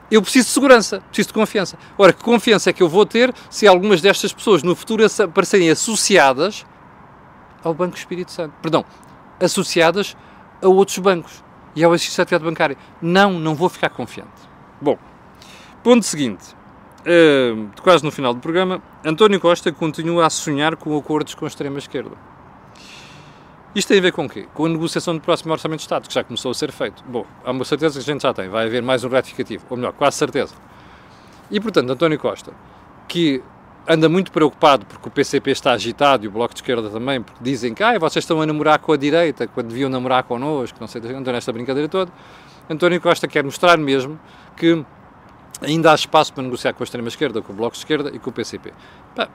eu 0.10 0.22
preciso 0.22 0.48
de 0.48 0.54
segurança, 0.54 1.02
preciso 1.08 1.28
de 1.30 1.34
confiança. 1.34 1.78
Ora, 1.98 2.12
que 2.12 2.22
confiança 2.22 2.70
é 2.70 2.74
que 2.74 2.84
eu 2.84 2.90
vou 2.90 3.06
ter 3.06 3.34
se 3.50 3.66
algumas 3.66 4.02
destas 4.02 4.34
pessoas 4.34 4.62
no 4.62 4.76
futuro 4.76 5.06
aparecerem 5.06 5.70
associadas 5.70 6.66
ao 7.64 7.74
Banco 7.74 7.98
Espírito 7.98 8.32
Santo. 8.32 8.54
Perdão, 8.62 8.86
associadas 9.40 10.16
a 10.62 10.68
outros 10.68 10.98
bancos 11.00 11.44
e 11.76 11.84
ao 11.84 11.92
exercício 11.92 12.18
da 12.18 12.24
atividade 12.24 12.50
bancária. 12.50 12.78
Não, 13.02 13.34
não 13.34 13.56
vou 13.56 13.70
ficar 13.70 13.90
confiante. 13.90 14.30
Bom, 14.80 14.98
ponto 15.84 16.06
seguinte. 16.06 16.56
Uh, 17.02 17.70
quase 17.82 18.04
no 18.04 18.12
final 18.12 18.32
do 18.32 18.40
programa, 18.40 18.82
António 19.04 19.40
Costa 19.40 19.72
continua 19.72 20.28
a 20.28 20.30
sonhar 20.30 20.76
com 20.76 20.96
acordos 20.96 21.34
com 21.34 21.46
a 21.46 21.48
extrema-esquerda. 21.48 22.16
Isto 23.74 23.88
tem 23.88 24.00
a 24.00 24.02
ver 24.02 24.12
com 24.12 24.26
o 24.26 24.30
quê? 24.30 24.48
Com 24.54 24.66
a 24.66 24.70
negociação 24.70 25.16
do 25.16 25.22
próximo 25.22 25.52
Orçamento 25.54 25.80
de 25.80 25.84
Estado, 25.84 26.08
que 26.08 26.14
já 26.14 26.24
começou 26.24 26.52
a 26.52 26.54
ser 26.54 26.72
feito. 26.72 27.04
Bom, 27.08 27.26
há 27.44 27.52
uma 27.52 27.64
certeza 27.64 28.00
que 28.00 28.10
a 28.10 28.14
gente 28.14 28.22
já 28.22 28.34
tem, 28.34 28.50
vai 28.50 28.68
haver 28.68 28.84
mais 28.84 29.04
um 29.04 29.10
retificativo, 29.10 29.66
ou 29.70 29.78
melhor, 29.78 29.94
quase 29.94 30.18
certeza. 30.18 30.54
E, 31.50 31.60
portanto, 31.60 31.90
António 31.90 32.20
Costa, 32.20 32.54
que 33.08 33.42
anda 33.88 34.08
muito 34.08 34.32
preocupado 34.32 34.86
porque 34.86 35.08
o 35.08 35.12
PCP 35.12 35.52
está 35.52 35.74
agitado 35.74 36.26
e 36.26 36.28
o 36.28 36.32
Bloco 36.32 36.54
de 36.54 36.60
Esquerda 36.60 36.90
também, 36.90 37.22
porque 37.22 37.40
dizem 37.42 37.74
que 37.74 37.84
ah, 37.84 37.98
vocês 37.98 38.24
estão 38.24 38.42
a 38.42 38.46
namorar 38.46 38.80
com 38.80 38.92
a 38.94 38.98
direita 38.98 39.48
quando 39.48 39.68
deviam 39.68 39.90
namorar 39.90 40.24
connosco, 40.24 40.78
não 40.80 40.88
sei, 40.88 41.02
andam 41.14 41.34
nesta 41.34 41.52
brincadeira 41.52 41.90
toda. 41.90 42.12
António 42.70 43.02
Costa 43.02 43.28
quer 43.28 43.44
mostrar 43.44 43.78
mesmo 43.78 44.20
que 44.56 44.84
ainda 45.62 45.92
há 45.92 45.96
espaço 45.96 46.34
para 46.34 46.44
negociar 46.44 46.74
com 46.74 46.84
a 46.84 46.86
extrema-esquerda, 46.86 47.42
com 47.42 47.54
o 47.54 47.56
Bloco 47.56 47.74
de 47.74 47.80
Esquerda 47.80 48.12
e 48.14 48.20
com 48.20 48.30
o 48.30 48.34
PCP. 48.34 48.74
Pá, 49.16 49.28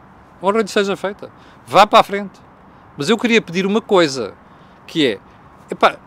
honra 0.42 0.62
lhe 0.62 0.68
seja 0.68 0.96
feita. 0.96 1.30
Vá 1.66 1.86
para 1.86 2.00
a 2.00 2.02
frente. 2.02 2.40
Mas 2.96 3.08
eu 3.08 3.18
queria 3.18 3.42
pedir 3.42 3.66
uma 3.66 3.80
coisa, 3.80 4.34
que 4.86 5.06
é, 5.06 5.20
epá, 5.70 5.98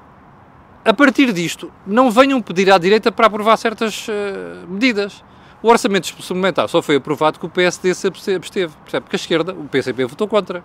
a 0.84 0.94
partir 0.94 1.32
disto, 1.32 1.72
não 1.86 2.10
venham 2.10 2.42
pedir 2.42 2.72
à 2.72 2.78
direita 2.78 3.12
para 3.12 3.28
aprovar 3.28 3.58
certas 3.58 4.08
uh, 4.08 4.68
medidas. 4.68 5.24
O 5.62 5.70
orçamento 5.70 6.08
suplementar 6.22 6.70
só 6.70 6.82
foi 6.82 6.96
aprovado 6.96 7.38
que 7.38 7.46
o 7.46 7.50
PSD 7.50 7.94
se 7.94 8.08
absteve, 8.08 8.74
percebe? 8.84 9.04
Porque 9.04 9.16
a 9.16 9.20
esquerda, 9.20 9.54
o 9.54 9.66
PCP, 9.66 10.06
votou 10.06 10.28
contra. 10.28 10.64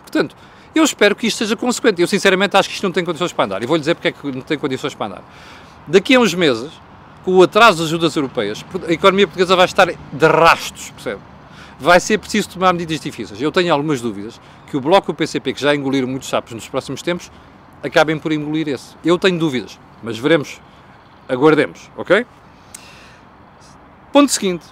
Portanto, 0.00 0.34
eu 0.74 0.82
espero 0.82 1.14
que 1.14 1.26
isto 1.26 1.38
seja 1.38 1.54
consequente. 1.54 2.00
Eu, 2.00 2.08
sinceramente, 2.08 2.56
acho 2.56 2.68
que 2.68 2.74
isto 2.74 2.82
não 2.82 2.92
tem 2.92 3.04
condições 3.04 3.32
para 3.32 3.44
andar. 3.44 3.62
E 3.62 3.66
vou-lhe 3.66 3.80
dizer 3.80 3.94
porque 3.94 4.08
é 4.08 4.12
que 4.12 4.32
não 4.32 4.40
tem 4.40 4.58
condições 4.58 4.94
para 4.94 5.06
andar. 5.06 5.22
Daqui 5.86 6.16
a 6.16 6.20
uns 6.20 6.34
meses, 6.34 6.72
com 7.24 7.32
o 7.32 7.42
atraso 7.42 7.78
das 7.78 7.86
ajudas 7.86 8.16
europeias, 8.16 8.64
a 8.88 8.92
economia 8.92 9.28
portuguesa 9.28 9.54
vai 9.54 9.64
estar 9.64 9.86
de 9.86 10.26
rastos, 10.26 10.90
percebe? 10.90 11.20
Vai 11.78 12.00
ser 12.00 12.18
preciso 12.18 12.48
tomar 12.48 12.72
medidas 12.72 13.00
difíceis. 13.00 13.40
Eu 13.40 13.52
tenho 13.52 13.72
algumas 13.72 14.00
dúvidas 14.00 14.40
que 14.68 14.76
o 14.76 14.80
Bloco 14.80 15.10
e 15.10 15.12
o 15.12 15.14
PCP, 15.14 15.52
que 15.52 15.60
já 15.60 15.74
engoliram 15.74 16.08
muitos 16.08 16.28
sapos 16.28 16.52
nos 16.52 16.68
próximos 16.68 17.02
tempos, 17.02 17.30
acabem 17.82 18.18
por 18.18 18.32
engolir 18.32 18.68
esse. 18.68 18.96
Eu 19.04 19.18
tenho 19.18 19.38
dúvidas, 19.38 19.78
mas 20.02 20.18
veremos. 20.18 20.60
Aguardemos, 21.28 21.90
ok? 21.96 22.26
Ponto 24.12 24.30
seguinte, 24.30 24.66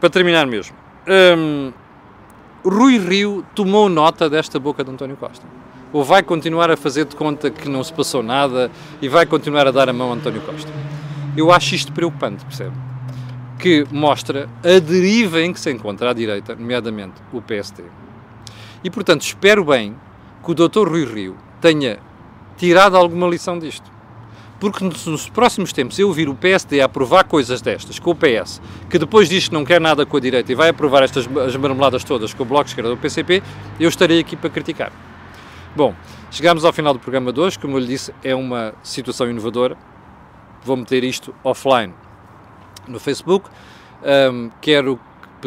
para 0.00 0.08
terminar 0.08 0.46
mesmo. 0.46 0.74
Hum, 1.06 1.70
Rui 2.64 2.98
Rio 2.98 3.44
tomou 3.54 3.90
nota 3.90 4.30
desta 4.30 4.58
boca 4.58 4.82
de 4.82 4.90
António 4.90 5.18
Costa? 5.18 5.46
Ou 5.92 6.02
vai 6.02 6.22
continuar 6.22 6.70
a 6.70 6.78
fazer 6.78 7.04
de 7.04 7.14
conta 7.14 7.50
que 7.50 7.68
não 7.68 7.84
se 7.84 7.92
passou 7.92 8.22
nada 8.22 8.70
e 9.02 9.06
vai 9.06 9.26
continuar 9.26 9.66
a 9.66 9.70
dar 9.70 9.90
a 9.90 9.92
mão 9.92 10.10
a 10.10 10.14
António 10.14 10.40
Costa? 10.40 10.72
Eu 11.36 11.52
acho 11.52 11.74
isto 11.74 11.92
preocupante, 11.92 12.42
percebe? 12.46 12.74
Que 13.58 13.84
mostra 13.90 14.48
a 14.64 14.78
deriva 14.80 15.42
em 15.42 15.52
que 15.52 15.60
se 15.60 15.70
encontra 15.70 16.10
a 16.10 16.14
direita, 16.14 16.54
nomeadamente 16.54 17.20
o 17.34 17.42
PSD. 17.42 17.84
E, 18.82 18.88
portanto, 18.88 19.20
espero 19.20 19.62
bem 19.62 19.94
que 20.42 20.50
o 20.50 20.54
Dr. 20.54 20.88
Rui 20.88 21.04
Rio 21.04 21.36
tenha 21.60 21.98
tirado 22.56 22.96
alguma 22.96 23.28
lição 23.28 23.58
disto. 23.58 23.95
Porque 24.58 24.82
nos 24.82 25.28
próximos 25.28 25.72
tempos 25.72 25.98
eu 25.98 26.10
vir 26.12 26.28
o 26.28 26.34
PSD 26.34 26.80
aprovar 26.80 27.24
coisas 27.24 27.60
destas 27.60 27.98
com 27.98 28.10
o 28.10 28.14
PS, 28.14 28.60
que 28.88 28.98
depois 28.98 29.28
diz 29.28 29.48
que 29.48 29.54
não 29.54 29.64
quer 29.64 29.80
nada 29.80 30.06
com 30.06 30.16
a 30.16 30.20
direita 30.20 30.50
e 30.50 30.54
vai 30.54 30.70
aprovar 30.70 31.02
estas 31.02 31.28
as 31.36 31.56
marmeladas 31.56 32.04
todas 32.04 32.32
com 32.32 32.42
o 32.42 32.46
Bloco 32.46 32.64
de 32.64 32.70
Esquerda 32.70 32.90
do 32.90 32.96
PCP, 32.96 33.42
eu 33.78 33.88
estarei 33.88 34.18
aqui 34.18 34.34
para 34.34 34.48
criticar. 34.48 34.90
Bom, 35.76 35.94
chegamos 36.30 36.64
ao 36.64 36.72
final 36.72 36.94
do 36.94 36.98
programa 36.98 37.30
de 37.34 37.38
hoje, 37.38 37.58
como 37.58 37.76
eu 37.76 37.80
lhe 37.80 37.86
disse, 37.86 38.14
é 38.24 38.34
uma 38.34 38.72
situação 38.82 39.28
inovadora. 39.28 39.76
Vou 40.64 40.74
meter 40.74 41.04
isto 41.04 41.34
offline 41.44 41.92
no 42.88 42.98
Facebook. 42.98 43.50
Um, 44.02 44.50
quero 44.60 44.98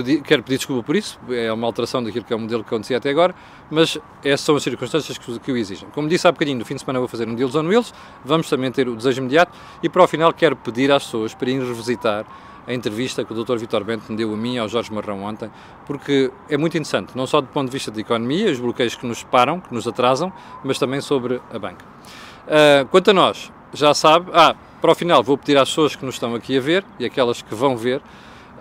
pedir, 0.04 0.22
quero 0.22 0.44
pedir 0.44 0.58
desculpa 0.58 0.84
por 0.84 0.96
isso, 0.96 1.20
é 1.30 1.52
uma 1.52 1.68
alteração 1.68 2.04
daquilo 2.04 2.24
que 2.24 2.32
é 2.32 2.36
o 2.36 2.40
modelo 2.40 2.64
que 2.64 2.70
acontecia 2.70 2.98
até 2.98 3.10
agora, 3.10 3.36
mas 3.70 3.98
essas 4.24 4.42
são 4.42 4.56
as 4.56 4.64
circunstâncias 4.64 5.18
que, 5.18 5.40
que 5.40 5.52
o 5.52 5.58
exigem. 5.58 5.90
Como 5.90 6.08
disse 6.08 6.28
há 6.28 6.32
bocadinho, 6.32 6.60
no 6.60 6.66
fim 6.66 6.76
de 6.76 6.82
semana 6.82 7.00
vou 7.00 7.08
fazer 7.08 7.28
um 7.28 7.36
Deals 7.36 7.56
on 7.56 7.66
Wheels, 7.68 7.94
vamos 8.24 8.50
também 8.50 8.72
ter 8.72 8.88
o 8.88 8.96
desejo 8.96 9.20
imediato 9.22 9.58
e 9.84 9.90
para 9.90 10.04
o 10.04 10.08
final 10.08 10.34
quero 10.34 10.56
pedir 10.56 10.92
às 10.92 11.04
pessoas 11.04 11.34
para 11.34 11.50
ir 11.50 11.60
revisitar 11.60 12.26
a 12.68 12.74
entrevista 12.74 13.26
que 13.26 13.34
o 13.34 13.44
Dr. 13.44 13.58
Vitor 13.58 13.84
Bento 13.84 14.12
me 14.12 14.18
deu 14.18 14.32
a 14.32 14.38
mim 14.38 14.56
e 14.56 14.60
ao 14.60 14.70
Jorge 14.70 14.94
Marrão 14.94 15.24
ontem, 15.24 15.50
porque 15.88 16.32
é 16.48 16.56
muito 16.56 16.78
interessante, 16.78 17.18
não 17.18 17.26
só 17.26 17.42
do 17.42 17.48
ponto 17.48 17.66
de 17.66 17.74
vista 17.74 17.90
da 17.90 18.00
economia, 18.00 18.52
os 18.52 18.60
bloqueios 18.60 18.96
que 18.96 19.08
nos 19.08 19.24
param, 19.24 19.60
que 19.60 19.74
nos 19.74 19.88
atrasam, 19.88 20.32
mas 20.64 20.78
também 20.78 21.02
sobre 21.02 21.42
a 21.52 21.58
banca. 21.58 21.84
Uh, 22.46 22.88
quanto 22.90 23.10
a 23.10 23.14
nós, 23.14 23.52
já 23.74 23.94
sabe, 23.94 24.30
ah, 24.34 24.56
para 24.82 24.92
o 24.92 24.96
final 24.96 25.24
vou 25.24 25.38
pedir 25.38 25.58
às 25.58 25.70
pessoas 25.70 25.96
que 25.96 26.06
nos 26.06 26.16
estão 26.16 26.36
aqui 26.36 26.58
a 26.58 26.62
ver 26.62 26.86
e 27.00 27.06
aquelas 27.06 27.42
que 27.42 27.54
vão 27.54 27.76
ver, 27.76 28.02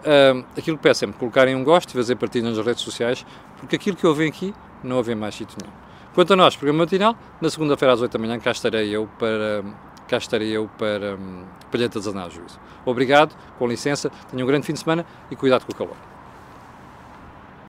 uh, 0.09 0.45
aquilo 0.57 0.77
que 0.77 0.83
peço 0.83 1.05
é 1.05 1.09
colocarem 1.13 1.55
um 1.55 1.63
gosto 1.63 1.91
e 1.91 1.93
fazer 1.93 2.17
partilha 2.17 2.49
nas 2.49 2.59
redes 2.65 2.83
sociais, 2.83 3.25
porque 3.59 3.77
aquilo 3.77 3.97
que 3.97 4.07
ouvem 4.07 4.29
aqui 4.29 4.55
não 4.83 4.97
ouvem 4.97 5.15
mais 5.15 5.35
sítio 5.35 5.57
nenhum. 5.63 5.75
Quanto 6.15 6.33
a 6.33 6.37
nós, 6.37 6.57
programa 6.57 6.81
matinal, 6.81 7.17
na 7.41 7.51
segunda-feira 7.51 7.95
às 7.95 8.01
8 8.01 8.13
da 8.13 8.19
manhã 8.19 8.39
cá 8.41 8.51
estarei 8.51 8.89
eu 8.91 9.09
para, 9.19 9.63
cá 10.09 10.17
estarei 10.17 10.51
eu 10.51 10.69
para 10.79 11.15
um, 11.15 11.45
Palheta 11.71 12.01
de 12.01 12.11
Juízo. 12.11 12.59
Obrigado, 12.85 13.37
com 13.59 13.67
licença, 13.67 14.11
tenham 14.31 14.45
um 14.45 14.49
grande 14.49 14.67
fim 14.67 14.73
de 14.73 14.81
semana 14.81 15.05
e 15.31 15.37
cuidado 15.37 15.65
com 15.65 15.73
o 15.73 15.75
calor. 15.75 16.18